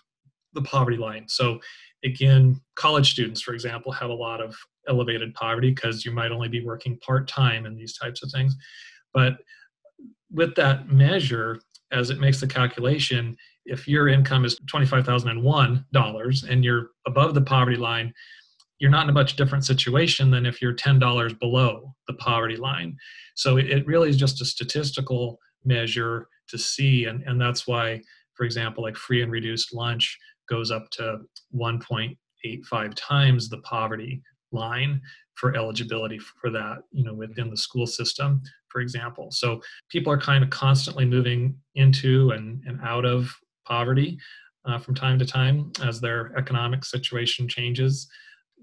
[0.54, 1.26] the poverty line.
[1.28, 1.60] So
[2.04, 4.56] again, college students, for example, have a lot of
[4.88, 8.56] elevated poverty because you might only be working part time and these types of things.
[9.14, 9.38] But
[10.32, 11.60] with that measure,
[11.92, 17.78] as it makes the calculation, if your income is $25,001 and you're above the poverty
[17.78, 18.14] line,
[18.84, 22.98] you're not in a much different situation than if you're $10 below the poverty line.
[23.34, 27.06] So it really is just a statistical measure to see.
[27.06, 28.02] And, and that's why,
[28.34, 30.20] for example, like free and reduced lunch
[30.50, 31.20] goes up to
[31.56, 34.22] 1.85 times the poverty
[34.52, 35.00] line
[35.36, 39.30] for eligibility for that, you know, within the school system, for example.
[39.32, 43.34] So people are kind of constantly moving into and, and out of
[43.66, 44.20] poverty
[44.66, 48.10] uh, from time to time as their economic situation changes.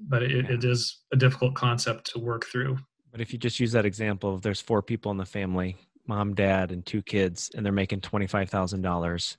[0.08, 2.78] But it, it is a difficult concept to work through.
[3.12, 5.76] But if you just use that example, if there's four people in the family,
[6.06, 9.36] mom, dad, and two kids, and they're making $25,000,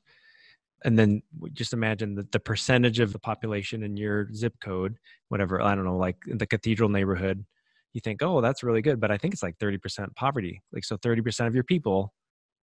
[0.84, 1.22] and then
[1.54, 4.98] just imagine the, the percentage of the population in your zip code,
[5.30, 7.46] whatever, I don't know, like the cathedral neighborhood,
[7.94, 9.00] you think, oh, that's really good.
[9.00, 10.62] But I think it's like 30% poverty.
[10.72, 12.14] Like, so 30% of your people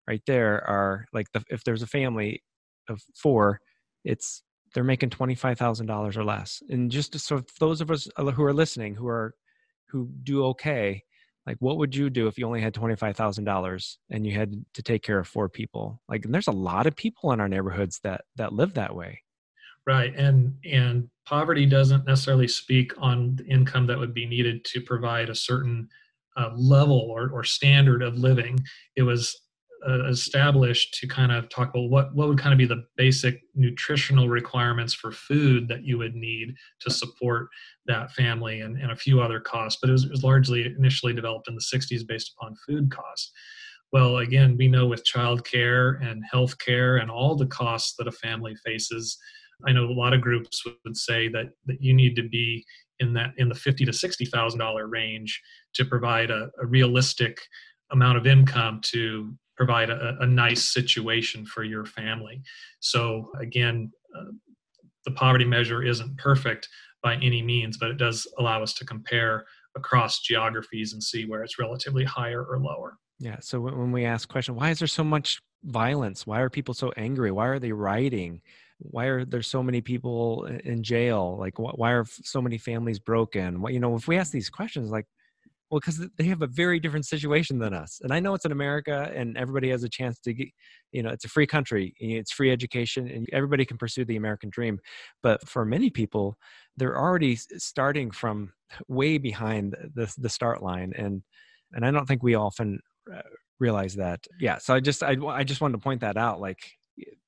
[0.09, 2.43] right there are like, the, if there's a family
[2.89, 3.61] of four,
[4.05, 4.43] it's
[4.75, 6.63] they're making $25,000 or less.
[6.69, 9.35] And just so those of us who are listening, who are,
[9.87, 11.03] who do okay,
[11.47, 15.03] like what would you do if you only had $25,000 and you had to take
[15.03, 16.03] care of four people?
[16.09, 19.23] Like and there's a lot of people in our neighborhoods that, that live that way.
[19.87, 20.15] Right.
[20.15, 25.31] And, and poverty doesn't necessarily speak on the income that would be needed to provide
[25.31, 25.89] a certain
[26.37, 28.63] uh, level or, or standard of living.
[28.97, 29.41] It was
[29.87, 33.41] uh, established to kind of talk about what what would kind of be the basic
[33.55, 37.49] nutritional requirements for food that you would need to support
[37.87, 41.13] that family and, and a few other costs but it was, it was largely initially
[41.13, 43.31] developed in the 60s based upon food costs.
[43.93, 48.13] Well again we know with childcare and health care and all the costs that a
[48.13, 49.17] family faces
[49.67, 52.65] i know a lot of groups would say that that you need to be
[53.01, 55.41] in that in the 50 to 60 thousand dollar range
[55.75, 57.41] to provide a, a realistic
[57.91, 62.41] amount of income to provide a, a nice situation for your family.
[62.81, 64.31] So again, uh,
[65.05, 66.69] the poverty measure isn't perfect
[67.03, 69.45] by any means, but it does allow us to compare
[69.77, 72.97] across geographies and see where it's relatively higher or lower.
[73.19, 73.37] Yeah.
[73.41, 76.25] So when we ask question, why is there so much violence?
[76.25, 77.33] Why are people so angry?
[77.33, 78.41] Why are they rioting?
[78.79, 81.37] Why are there so many people in jail?
[81.37, 83.61] Like, why are so many families broken?
[83.61, 85.07] What you know, if we ask these questions, like,
[85.71, 88.01] well, because they have a very different situation than us.
[88.03, 90.49] And I know it's in America and everybody has a chance to get,
[90.93, 94.49] you know, it's a free country, it's free education, and everybody can pursue the American
[94.51, 94.79] dream.
[95.23, 96.39] But for many people,
[96.77, 98.53] they're already starting from
[98.89, 100.93] way behind the, the start line.
[100.97, 101.23] And,
[101.73, 102.81] and I don't think we often
[103.15, 103.23] uh,
[103.61, 104.21] realize that.
[104.41, 104.57] Yeah.
[104.59, 106.41] So I just, I, I just wanted to point that out.
[106.41, 106.61] Like,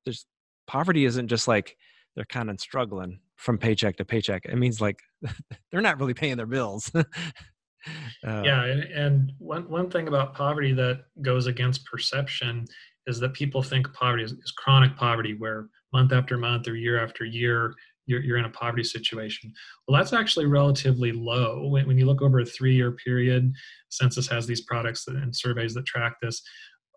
[0.05, 0.24] there's
[0.66, 1.76] poverty isn't just like
[2.14, 4.45] they're kind of struggling from paycheck to paycheck.
[4.47, 5.01] It means like
[5.70, 6.91] they're not really paying their bills.
[8.26, 12.66] Uh, yeah, and, and one one thing about poverty that goes against perception
[13.07, 17.03] is that people think poverty is, is chronic poverty, where month after month or year
[17.03, 17.74] after year
[18.11, 19.53] you're, you're in a poverty situation.
[19.87, 21.68] Well, that's actually relatively low.
[21.68, 23.53] When, when you look over a three year period,
[23.89, 26.43] Census has these products and surveys that track this.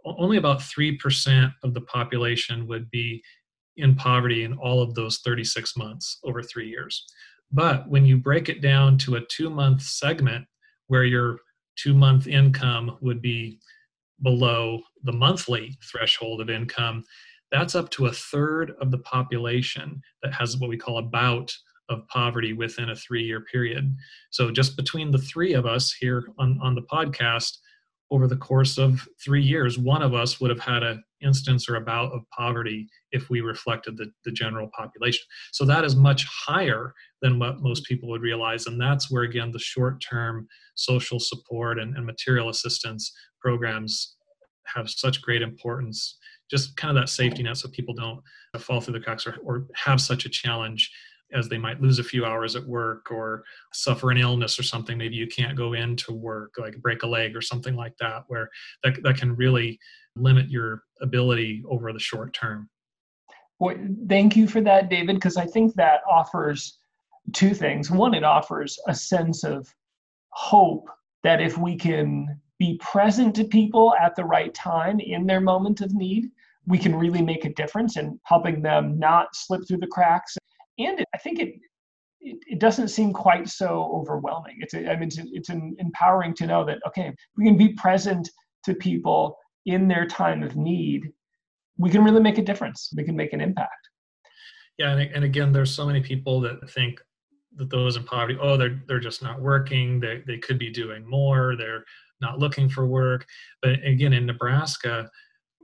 [0.05, 3.23] Only about 3% of the population would be
[3.77, 7.05] in poverty in all of those 36 months over three years.
[7.51, 10.45] But when you break it down to a two month segment,
[10.88, 11.39] where your
[11.75, 13.59] two month income would be
[14.21, 17.03] below the monthly threshold of income,
[17.51, 21.55] that's up to a third of the population that has what we call a bout
[21.89, 23.95] of poverty within a three year period.
[24.31, 27.57] So, just between the three of us here on, on the podcast,
[28.11, 31.75] over the course of three years, one of us would have had an instance or
[31.75, 35.23] a bout of poverty if we reflected the, the general population.
[35.51, 36.93] So, that is much higher
[37.24, 38.67] than what most people would realize.
[38.67, 40.45] And that's where, again, the short term
[40.76, 43.11] social support and, and material assistance
[43.41, 44.17] programs
[44.65, 46.19] have such great importance.
[46.51, 48.21] Just kind of that safety net so people don't
[48.59, 50.91] fall through the cracks or, or have such a challenge
[51.34, 53.43] as they might lose a few hours at work or
[53.74, 57.36] suffer an illness or something maybe you can't go into work like break a leg
[57.36, 58.47] or something like that where
[58.84, 59.80] that, that can really
[60.15, 62.69] limit your ability over the short term
[63.59, 63.76] well,
[64.07, 66.78] thank you for that david because i think that offers
[67.32, 67.89] two things.
[67.89, 69.74] One, it offers a sense of
[70.30, 70.89] hope
[71.24, 75.82] that if we can be present to people at the right time in their moment
[75.82, 76.30] of need,
[76.65, 80.38] we can really make a difference in helping them not slip through the cracks.
[80.80, 81.55] And it, I think it,
[82.21, 84.57] it, it doesn't seem quite so overwhelming.
[84.59, 87.74] It's a, I mean it's, it's an empowering to know that okay, we can be
[87.74, 88.30] present
[88.65, 91.11] to people in their time of need.
[91.78, 92.93] We can really make a difference.
[92.95, 93.89] We can make an impact.
[94.78, 96.99] Yeah, and, and again, there's so many people that think
[97.57, 99.99] that those in poverty, oh, they're they're just not working.
[99.99, 101.55] They they could be doing more.
[101.55, 101.83] They're
[102.21, 103.25] not looking for work.
[103.61, 105.09] But again, in Nebraska,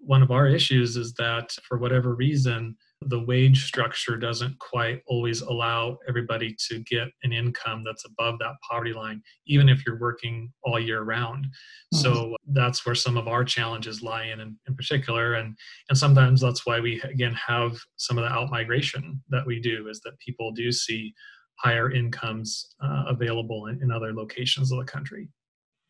[0.01, 5.41] one of our issues is that for whatever reason, the wage structure doesn't quite always
[5.41, 10.51] allow everybody to get an income that's above that poverty line, even if you're working
[10.63, 11.45] all year round.
[11.45, 11.97] Mm-hmm.
[11.97, 15.35] So that's where some of our challenges lie in, in, in particular.
[15.35, 15.55] And,
[15.89, 19.87] and sometimes that's why we, again, have some of the out migration that we do
[19.87, 21.13] is that people do see
[21.61, 25.27] higher incomes uh, available in, in other locations of the country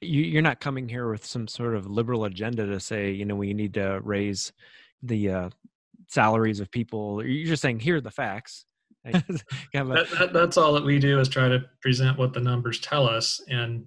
[0.01, 3.35] you, are not coming here with some sort of liberal agenda to say you know
[3.35, 4.53] we need to raise
[5.03, 5.49] the uh,
[6.09, 7.23] salaries of people.
[7.25, 8.65] You're just saying, here are the facts.
[9.05, 12.79] a, that, that, that's all that we do is try to present what the numbers
[12.79, 13.41] tell us.
[13.49, 13.85] And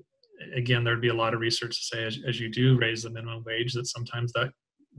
[0.55, 3.11] again, there'd be a lot of research to say as, as you do raise the
[3.11, 4.51] minimum wage, that sometimes that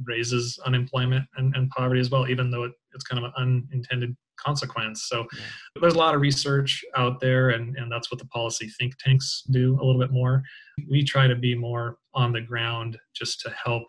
[0.04, 4.16] raises unemployment and, and poverty as well, even though it, it's kind of an unintended
[4.38, 5.08] consequence.
[5.08, 5.42] So yeah.
[5.82, 9.44] there's a lot of research out there, and, and that's what the policy think tanks
[9.52, 10.44] do a little bit more.
[10.90, 13.84] We try to be more on the ground just to help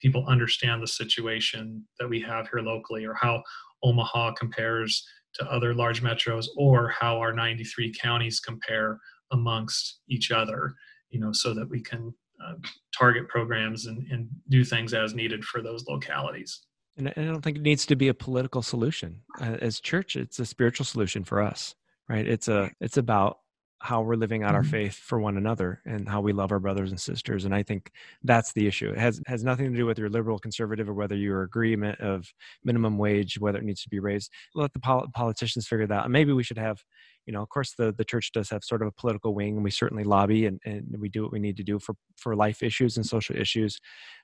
[0.00, 3.42] people understand the situation that we have here locally or how
[3.82, 8.98] Omaha compares to other large metros or how our 93 counties compare
[9.32, 10.74] amongst each other,
[11.10, 12.12] you know, so that we can
[12.44, 12.54] uh,
[12.96, 16.60] target programs and, and do things as needed for those localities.
[16.98, 19.20] And I don't think it needs to be a political solution.
[19.40, 21.76] Uh, as church, it's a spiritual solution for us,
[22.08, 22.26] right?
[22.26, 23.38] It's a it's about
[23.80, 24.56] how we're living out mm-hmm.
[24.56, 27.62] our faith for one another and how we love our brothers and sisters and i
[27.62, 27.92] think
[28.24, 31.14] that's the issue it has has nothing to do with your liberal conservative or whether
[31.14, 32.32] your agreement of
[32.64, 36.04] minimum wage whether it needs to be raised let the pol- politicians figure that out
[36.04, 36.82] and maybe we should have
[37.26, 39.64] you know of course the the church does have sort of a political wing and
[39.64, 42.62] we certainly lobby and, and we do what we need to do for for life
[42.62, 43.78] issues and social issues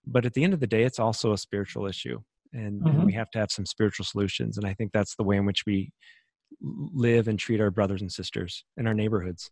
[0.06, 2.18] but at the end of the day it's also a spiritual issue
[2.54, 2.96] and, mm-hmm.
[2.96, 5.44] and we have to have some spiritual solutions and i think that's the way in
[5.44, 5.92] which we
[6.60, 9.50] live and treat our brothers and sisters in our neighborhoods.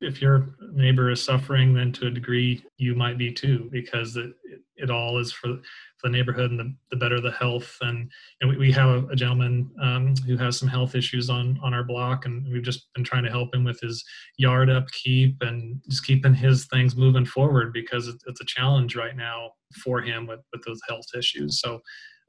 [0.00, 4.32] If your neighbor is suffering, then to a degree you might be too, because it,
[4.74, 5.58] it all is for,
[5.98, 7.76] for the neighborhood and the, the better the health.
[7.82, 11.72] And, and we, we have a, gentleman um, who has some health issues on, on
[11.72, 14.04] our block, and we've just been trying to help him with his
[14.38, 19.16] yard upkeep and just keeping his things moving forward because it, it's a challenge right
[19.16, 19.52] now
[19.84, 21.60] for him with, with those health issues.
[21.60, 21.80] So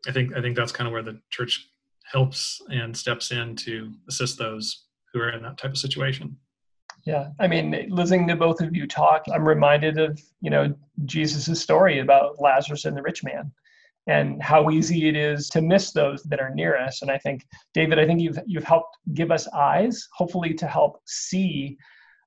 [0.08, 1.70] I think I think that's kind of where the church
[2.12, 6.38] helps and steps in to assist those who are in that type of situation.
[7.06, 10.74] Yeah, I mean, listening to both of you talk, I'm reminded of you know
[11.06, 13.51] Jesus' story about Lazarus and the rich man,
[14.08, 17.01] and how easy it is to miss those that are near us.
[17.01, 21.01] And I think, David, I think you've you've helped give us eyes, hopefully, to help
[21.06, 21.78] see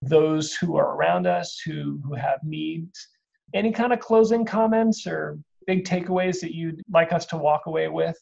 [0.03, 3.09] those who are around us who who have needs.
[3.55, 7.89] Any kind of closing comments or big takeaways that you'd like us to walk away
[7.89, 8.19] with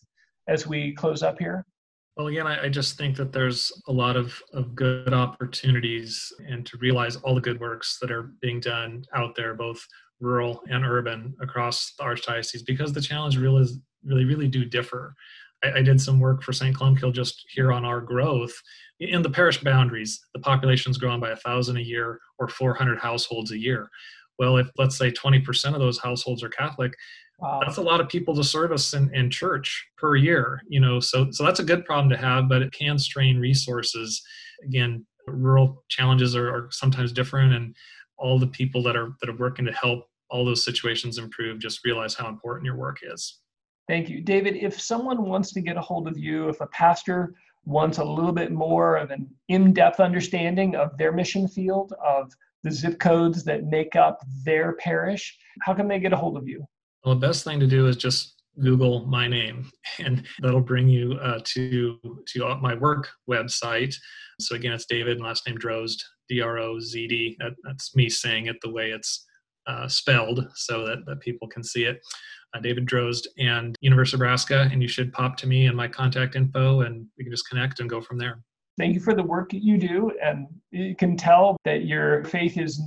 [0.49, 1.65] as we close up here?
[2.17, 6.65] Well, again, I, I, just think that there's a lot of, of good opportunities and
[6.65, 9.85] to realize all the good works that are being done out there, both
[10.21, 13.67] rural and urban across the Archdiocese, because the challenge really,
[14.05, 15.17] really, really do differ.
[15.65, 16.77] I, I did some work for St.
[16.77, 18.55] Columbkille just here on our growth.
[19.01, 23.51] In the parish boundaries, the population's growing by a thousand a year or 400 households
[23.51, 23.89] a year.
[24.39, 26.95] Well, if let's say 20% of those households are Catholic,
[27.39, 27.61] Wow.
[27.65, 31.01] That's a lot of people to service in, in church per year, you know.
[31.01, 34.23] So so that's a good problem to have, but it can strain resources.
[34.65, 37.75] Again, rural challenges are, are sometimes different, and
[38.19, 41.85] all the people that are that are working to help all those situations improve just
[41.85, 43.41] realize how important your work is.
[43.89, 44.57] Thank you, David.
[44.57, 47.35] If someone wants to get a hold of you, if a pastor
[47.67, 52.33] wants a little bit more of an in-depth understanding of their mission field, of
[52.63, 56.49] the zip codes that make up their parish, how can they get a hold of
[56.49, 56.65] you?
[57.05, 61.19] Well, the best thing to do is just Google my name, and that'll bring you
[61.23, 61.99] uh, to
[62.29, 63.95] to my work website.
[64.41, 65.99] So again, it's David, last name Drozd,
[66.29, 67.37] D R O Z D.
[67.41, 69.27] That, that's me saying it the way it's
[69.67, 72.01] uh, spelled, so that, that people can see it.
[72.55, 75.89] Uh, David Drozd and University of Nebraska, and you should pop to me and my
[75.89, 78.41] contact info, and we can just connect and go from there.
[78.79, 82.57] Thank you for the work that you do, and you can tell that your faith
[82.57, 82.81] is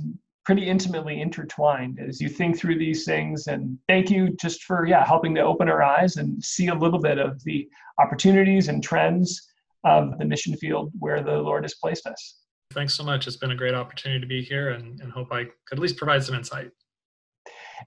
[0.48, 3.48] pretty intimately intertwined as you think through these things.
[3.48, 6.98] And thank you just for yeah helping to open our eyes and see a little
[6.98, 7.68] bit of the
[7.98, 9.46] opportunities and trends
[9.84, 12.38] of the mission field where the Lord has placed us.
[12.72, 13.26] Thanks so much.
[13.26, 15.98] It's been a great opportunity to be here and, and hope I could at least
[15.98, 16.70] provide some insight.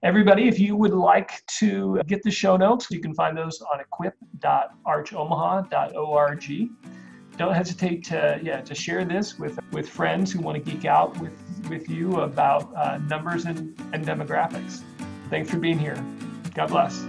[0.04, 3.80] Everybody, if you would like to get the show notes, you can find those on
[3.80, 6.70] equip.archomaha.org.
[7.38, 11.18] Don't hesitate to yeah to share this with with friends who want to geek out
[11.18, 11.32] with
[11.68, 14.82] with you about uh, numbers and, and demographics.
[15.30, 15.96] Thanks for being here.
[16.54, 17.02] God bless.